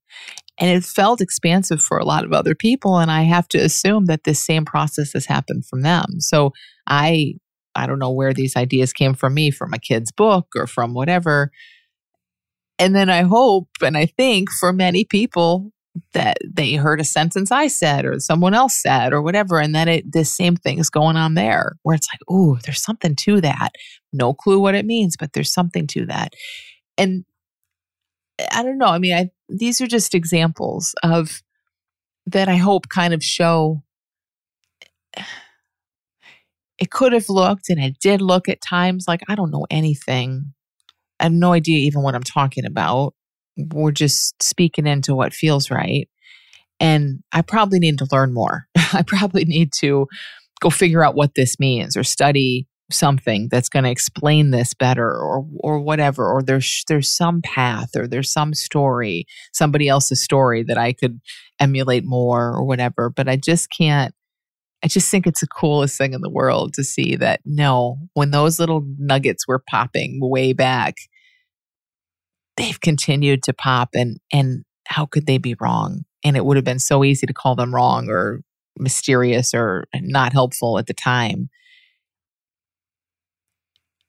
and 0.59 0.71
it 0.71 0.85
felt 0.85 1.21
expansive 1.21 1.83
for 1.83 1.99
a 1.99 2.05
lot 2.05 2.25
of 2.25 2.33
other 2.33 2.55
people 2.55 2.99
and 2.99 3.11
i 3.11 3.23
have 3.23 3.47
to 3.47 3.59
assume 3.59 4.07
that 4.07 4.25
this 4.25 4.45
same 4.45 4.65
process 4.65 5.13
has 5.13 5.27
happened 5.27 5.65
from 5.67 5.83
them. 5.83 6.21
So 6.21 6.53
i 6.87 7.35
I 7.75 7.87
don't 7.87 7.99
know 7.99 8.11
where 8.11 8.35
these 8.35 8.57
ideas 8.57 8.93
came 8.93 9.15
from 9.15 9.35
me, 9.35 9.51
from 9.51 9.73
a 9.73 9.79
kid's 9.79 10.13
book 10.13 10.49
or 10.55 10.67
from 10.67 10.95
whatever. 10.95 11.51
And 12.79 12.95
then 12.95 13.11
I 13.11 13.23
hope 13.23 13.69
and 13.83 13.97
I 13.97 14.07
think 14.07 14.51
for 14.51 14.73
many 14.73 15.05
people 15.05 15.73
that 16.15 16.39
they 16.43 16.75
heard 16.75 17.01
a 17.01 17.05
sentence 17.05 17.53
I 17.53 17.67
said 17.67 18.05
or 18.05 18.19
someone 18.19 18.55
else 18.55 18.81
said 18.81 19.13
or 19.13 19.21
whatever, 19.23 19.61
and 19.61 19.75
then 19.75 19.89
it 19.89 20.11
this 20.11 20.35
same 20.35 20.57
thing 20.57 20.79
is 20.79 20.91
going 20.91 21.17
on 21.17 21.35
there 21.35 21.77
where 21.83 21.95
it's 21.95 22.09
like, 22.13 22.21
oh, 22.29 22.59
there's 22.65 22.83
something 22.83 23.15
to 23.17 23.41
that. 23.43 23.73
No 24.13 24.33
clue 24.33 24.59
what 24.59 24.75
it 24.75 24.87
means, 24.87 25.17
but 25.17 25.33
there's 25.33 25.53
something 25.53 25.87
to 25.89 26.07
that. 26.07 26.35
And 26.97 27.25
I 28.51 28.63
don't 28.63 28.79
know. 28.79 28.87
I 28.87 28.99
mean, 28.99 29.15
I 29.15 29.31
these 29.49 29.81
are 29.81 29.87
just 29.87 30.15
examples 30.15 30.95
of 31.03 31.43
that 32.27 32.49
I 32.49 32.57
hope 32.57 32.89
kind 32.89 33.13
of 33.13 33.23
show 33.23 33.83
it 36.83 36.91
could 36.91 37.13
have 37.13 37.29
looked, 37.29 37.71
and 37.71 37.79
it 37.79 38.01
did 38.01 38.21
look 38.21 38.49
at 38.49 38.61
times 38.61 39.05
like 39.07 39.21
I 39.29 39.37
don't 39.37 39.53
know 39.53 39.65
anything. 39.71 40.53
I 41.21 41.25
have 41.25 41.33
no 41.33 41.53
idea 41.53 41.79
even 41.79 42.03
what 42.03 42.17
I'm 42.17 42.25
talking 42.25 42.65
about. 42.65 43.15
We're 43.57 43.93
just 43.93 44.43
speaking 44.43 44.89
into 44.89 45.15
what 45.15 45.33
feels 45.33 45.71
right. 45.71 46.09
And 46.81 47.21
I 47.31 47.43
probably 47.43 47.79
need 47.79 47.99
to 47.99 48.09
learn 48.11 48.35
more. 48.35 48.67
I 48.93 49.05
probably 49.07 49.45
need 49.45 49.73
to 49.75 50.09
go 50.61 50.71
figure 50.71 51.05
out 51.05 51.15
what 51.15 51.37
this 51.37 51.61
means 51.61 51.97
or 51.97 52.03
study 52.03 52.67
something 52.91 53.47
that's 53.49 53.69
going 53.69 53.85
to 53.85 53.91
explain 53.91 54.51
this 54.51 54.75
better 54.75 55.09
or 55.09 55.47
or 55.61 55.79
whatever 55.79 56.29
or 56.31 56.43
there's 56.43 56.83
there's 56.89 57.09
some 57.09 57.41
path 57.43 57.91
or 57.97 58.09
there's 58.09 58.31
some 58.31 58.53
story 58.53 59.25
somebody 59.55 59.89
else's 59.89 60.23
story 60.23 60.63
that 60.63 60.77
I 60.77 60.93
could 60.93 61.21
emulate 61.59 62.05
more 62.05 62.49
or 62.51 62.65
whatever 62.65 63.09
but 63.09 63.29
I 63.31 63.37
just 63.37 63.69
can't 63.71 64.15
I 64.85 64.89
just 64.89 65.11
think 65.11 65.27
it's 65.27 65.41
the 65.41 65.47
coolest 65.47 65.97
thing 65.97 66.13
in 66.13 66.23
the 66.23 66.31
world 66.31 66.75
to 66.75 66.85
see 66.85 67.17
that 67.17 67.41
no, 67.45 67.99
when 68.15 68.31
those 68.33 68.59
little 68.59 68.85
nuggets 68.99 69.47
were 69.47 69.63
popping 69.69 70.19
way 70.21 70.53
back, 70.53 70.97
they've 72.57 72.81
continued 72.81 73.43
to 73.45 73.53
pop 73.53 73.91
and 73.95 74.19
and 74.33 74.65
how 74.89 75.07
could 75.07 75.27
they 75.27 75.39
be 75.39 75.57
wrong? 75.61 76.05
And 76.25 76.37
it 76.37 76.45
would 76.45 76.57
have 76.57 76.65
been 76.65 76.79
so 76.79 77.05
easy 77.05 77.27
to 77.27 77.33
call 77.33 77.55
them 77.55 77.75
wrong 77.75 78.09
or 78.09 78.43
mysterious 78.79 79.55
or 79.55 79.85
not 79.95 80.33
helpful 80.33 80.79
at 80.79 80.87
the 80.87 80.95
time. 80.95 81.49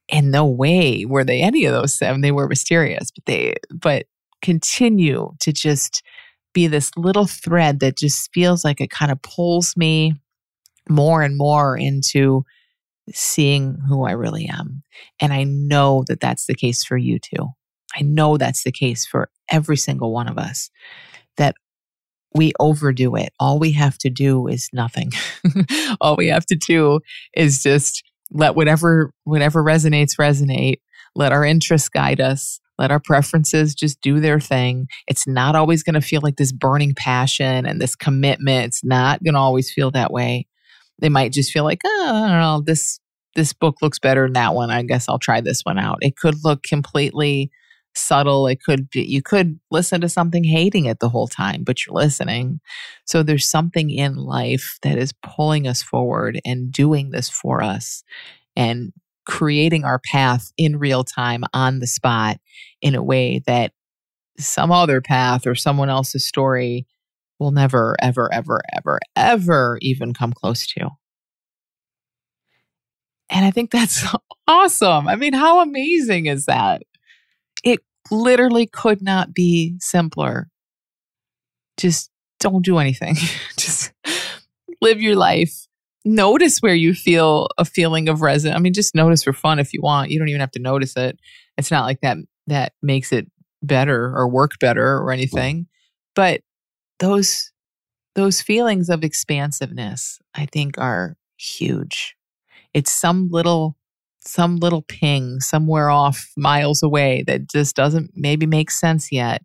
and 0.09 0.31
no 0.31 0.45
way 0.45 1.05
were 1.05 1.23
they 1.23 1.41
any 1.41 1.65
of 1.65 1.73
those 1.73 1.95
seven. 1.95 2.21
They 2.21 2.31
were 2.31 2.47
mysterious, 2.47 3.12
but 3.12 3.25
they, 3.25 3.55
but 3.73 4.05
continue 4.41 5.31
to 5.39 5.53
just 5.53 6.03
be 6.53 6.67
this 6.67 6.91
little 6.95 7.25
thread 7.25 7.79
that 7.79 7.97
just 7.97 8.29
feels 8.33 8.63
like 8.63 8.79
it 8.79 8.91
kind 8.91 9.12
of 9.12 9.21
pulls 9.21 9.75
me 9.75 10.13
more 10.89 11.22
and 11.22 11.38
more 11.38 11.78
into 11.78 12.43
seeing 13.12 13.78
who 13.88 14.06
I 14.06 14.12
really 14.12 14.48
am. 14.48 14.84
And 15.19 15.34
I 15.34 15.43
know 15.43 16.04
that 16.08 16.19
that's 16.19 16.46
the 16.46 16.56
case 16.56 16.84
for 16.84 16.98
you 16.98 17.19
too. 17.19 17.50
I 17.96 18.02
know 18.02 18.38
that's 18.38 18.63
the 18.63 18.72
case 18.72 19.06
for 19.06 19.30
every 19.50 19.78
single 19.78 20.13
one 20.13 20.28
of 20.28 20.38
us 20.38 20.69
that 21.38 21.56
we 22.34 22.54
overdo 22.60 23.15
it. 23.15 23.30
All 23.39 23.60
we 23.60 23.72
have 23.74 23.98
to 24.00 24.10
do 24.10 24.48
is 24.48 24.69
nothing. 24.74 25.12
All 26.02 26.15
we 26.15 26.28
have 26.28 26.46
to 26.48 26.56
do 26.56 27.00
is 27.36 27.62
just 27.62 28.04
let 28.32 28.56
whatever 28.56 29.12
whatever 29.26 29.63
resonates 29.63 30.17
resonate. 30.17 30.78
Let 31.15 31.32
our 31.32 31.46
interests 31.46 31.89
guide 31.89 32.19
us. 32.19 32.60
Let 32.80 32.89
our 32.89 33.00
preferences 33.00 33.76
just 33.76 34.02
do 34.02 34.19
their 34.19 34.39
thing. 34.39 34.88
It's 35.08 35.28
not 35.28 35.56
always 35.56 35.84
going 35.84 35.93
to 35.93 36.02
feel 36.02 36.22
like 36.24 36.38
this 36.38 36.52
burning 36.52 36.96
passion 36.96 37.67
and 37.67 37.80
this 37.80 37.96
commitment. 37.96 38.65
It's 38.65 38.84
not 38.84 39.24
going 39.24 39.36
to 39.36 39.39
always 39.39 39.72
feel 39.72 39.91
that 39.91 40.12
way. 40.12 40.48
They 40.99 41.10
might 41.10 41.34
just 41.34 41.51
feel 41.51 41.63
like, 41.63 41.82
oh, 41.86 42.23
I 42.25 42.27
don't 42.27 42.39
know, 42.39 42.63
this 42.65 42.99
this 43.36 43.53
book 43.53 43.77
looks 43.82 43.99
better 43.99 44.25
than 44.25 44.34
that 44.34 44.53
one. 44.53 44.69
I 44.69 44.84
guess 44.84 45.10
I'll 45.10 45.19
try 45.19 45.41
this 45.41 45.62
one 45.63 45.79
out. 45.79 45.97
It 46.01 46.15
could 46.17 46.36
look 46.43 46.62
completely 46.63 47.49
subtle. 47.95 48.47
It 48.47 48.60
could 48.63 48.89
be, 48.89 49.03
you 49.03 49.21
could 49.21 49.60
listen 49.71 50.01
to 50.01 50.10
something 50.10 50.43
hating 50.43 50.86
it 50.86 50.99
the 50.99 51.10
whole 51.10 51.27
time, 51.27 51.63
but 51.63 51.86
you're 51.86 51.95
listening. 51.95 52.60
So 53.06 53.23
there's 53.23 53.49
something 53.49 53.89
in 53.89 54.15
life 54.15 54.77
that 54.82 54.97
is 54.97 55.13
pulling 55.23 55.67
us 55.67 55.82
forward 55.82 56.39
and 56.45 56.71
doing 56.71 57.12
this 57.12 57.29
for 57.29 57.63
us 57.63 58.03
and 58.56 58.93
creating 59.25 59.84
our 59.84 59.99
path 59.99 60.51
in 60.58 60.77
real 60.77 61.03
time 61.03 61.43
on 61.53 61.79
the 61.79 61.88
spot 61.88 62.38
in 62.82 62.95
a 62.95 63.03
way 63.03 63.41
that 63.47 63.71
some 64.39 64.71
other 64.71 64.99
path 64.99 65.45
or 65.45 65.56
someone 65.56 65.89
else's 65.89 66.27
story 66.27 66.88
will 67.39 67.52
never, 67.52 67.96
ever, 68.00 68.34
ever, 68.34 68.62
ever, 68.76 69.00
ever 69.15 69.78
even 69.82 70.13
come 70.13 70.34
close 70.34 70.65
to. 70.67 70.89
And 73.30 73.46
I 73.46 73.52
think 73.52 73.72
that's 73.72 74.06
awesome. 74.48 75.08
I 75.08 75.15
mean, 75.15 75.34
how 75.34 75.62
amazing 75.62 76.28
is 76.28 76.46
that? 76.46 76.84
It 77.63 77.80
literally 78.12 78.67
could 78.67 79.02
not 79.02 79.34
be 79.34 79.76
simpler. 79.80 80.50
Just 81.78 82.12
don't 82.39 82.63
do 82.63 82.78
anything. 82.78 83.15
just 83.58 83.91
live 84.82 85.02
your 85.02 85.15
life. 85.15 85.67
Notice 86.06 86.60
where 86.60 86.76
you 86.76 86.93
feel 86.93 87.48
a 87.58 87.63
feeling 87.63 88.10
of 88.10 88.22
resonance. 88.22 88.58
I 88.58 88.60
mean, 88.60 88.74
just 88.74 88.93
notice 88.93 89.24
for 89.24 89.34
fun 89.34 89.58
if 89.58 89.74
you 89.74 89.80
want. 89.82 90.12
You 90.12 90.19
don't 90.19 90.28
even 90.28 90.41
have 90.41 90.52
to 90.52 90.60
notice 90.60 90.96
it. 90.98 91.17
It's 91.58 91.72
not 91.72 91.86
like 91.86 92.02
that 92.02 92.17
that 92.48 92.74
makes 92.82 93.13
it 93.13 93.26
better 93.62 94.13
or 94.15 94.28
work 94.28 94.52
better 94.60 94.98
or 94.98 95.12
anything. 95.12 95.67
But 96.13 96.41
those 96.99 97.51
those 98.15 98.41
feelings 98.41 98.89
of 98.89 99.03
expansiveness, 99.03 100.19
I 100.36 100.45
think, 100.45 100.77
are 100.77 101.17
huge. 101.38 102.15
It's 102.73 102.91
some 102.91 103.29
little 103.32 103.75
some 104.25 104.56
little 104.58 104.84
ping 104.84 105.39
somewhere 105.41 105.89
off 105.89 106.32
miles 106.38 106.82
away 106.82 107.23
that 107.27 107.49
just 107.49 107.75
doesn't 107.75 108.12
maybe 108.15 108.45
make 108.45 108.71
sense 108.71 109.12
yet. 109.12 109.43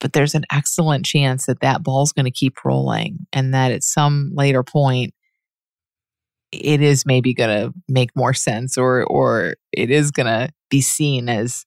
But 0.00 0.12
there's 0.12 0.34
an 0.34 0.44
excellent 0.52 1.04
chance 1.04 1.46
that 1.46 1.60
that 1.60 1.82
ball's 1.82 2.12
going 2.12 2.24
to 2.24 2.30
keep 2.30 2.64
rolling 2.64 3.26
and 3.32 3.54
that 3.54 3.72
at 3.72 3.82
some 3.82 4.32
later 4.34 4.62
point, 4.62 5.14
it 6.52 6.80
is 6.80 7.04
maybe 7.04 7.34
going 7.34 7.50
to 7.50 7.74
make 7.88 8.14
more 8.16 8.34
sense 8.34 8.78
or, 8.78 9.04
or 9.04 9.54
it 9.72 9.90
is 9.90 10.10
going 10.10 10.26
to 10.26 10.48
be 10.70 10.80
seen 10.80 11.28
as, 11.28 11.64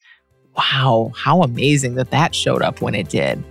wow, 0.58 1.12
how 1.16 1.42
amazing 1.44 1.96
that 1.96 2.12
that 2.12 2.34
showed 2.34 2.62
up 2.62 2.82
when 2.82 2.96
it 2.96 3.10
did. 3.10 3.44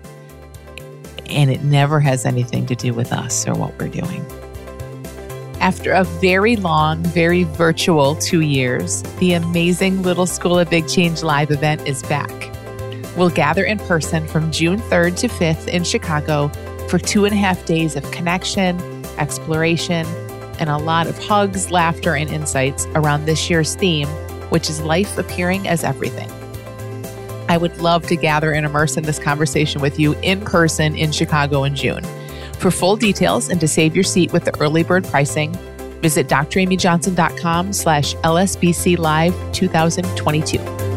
And 1.30 1.50
it 1.50 1.62
never 1.62 2.00
has 2.00 2.26
anything 2.26 2.66
to 2.66 2.74
do 2.74 2.92
with 2.92 3.12
us 3.12 3.46
or 3.46 3.54
what 3.54 3.78
we're 3.78 3.88
doing. 3.88 4.24
After 5.60 5.92
a 5.92 6.04
very 6.04 6.56
long, 6.56 7.02
very 7.02 7.44
virtual 7.44 8.16
two 8.16 8.40
years, 8.40 9.02
the 9.18 9.34
amazing 9.34 10.02
Little 10.02 10.26
School 10.26 10.58
of 10.58 10.70
Big 10.70 10.88
Change 10.88 11.22
live 11.22 11.50
event 11.50 11.86
is 11.86 12.02
back. 12.04 12.30
We'll 13.16 13.28
gather 13.28 13.64
in 13.64 13.78
person 13.80 14.26
from 14.26 14.50
June 14.50 14.78
3rd 14.78 15.18
to 15.18 15.28
5th 15.28 15.68
in 15.68 15.84
Chicago 15.84 16.48
for 16.88 16.98
two 16.98 17.26
and 17.26 17.34
a 17.34 17.36
half 17.36 17.66
days 17.66 17.94
of 17.94 18.10
connection, 18.10 18.80
exploration, 19.18 20.06
and 20.58 20.70
a 20.70 20.78
lot 20.78 21.06
of 21.06 21.18
hugs, 21.18 21.70
laughter, 21.70 22.16
and 22.16 22.30
insights 22.30 22.86
around 22.94 23.26
this 23.26 23.50
year's 23.50 23.74
theme, 23.74 24.08
which 24.48 24.70
is 24.70 24.80
life 24.80 25.18
appearing 25.18 25.68
as 25.68 25.84
everything. 25.84 26.30
I 27.50 27.56
would 27.56 27.80
love 27.80 28.06
to 28.06 28.16
gather 28.16 28.52
and 28.52 28.64
immerse 28.64 28.96
in 28.96 29.02
this 29.02 29.18
conversation 29.18 29.80
with 29.80 29.98
you 29.98 30.14
in 30.22 30.40
person 30.40 30.96
in 30.96 31.10
Chicago 31.10 31.64
in 31.64 31.74
June. 31.74 32.04
For 32.60 32.70
full 32.70 32.94
details 32.94 33.48
and 33.48 33.58
to 33.60 33.66
save 33.66 33.96
your 33.96 34.04
seat 34.04 34.32
with 34.32 34.44
the 34.44 34.56
early 34.60 34.84
bird 34.84 35.04
pricing, 35.04 35.52
visit 36.00 36.28
dramyjohnson.com 36.28 37.72
slash 37.72 38.14
lsbc 38.14 38.98
live 38.98 39.34
2022. 39.52 40.89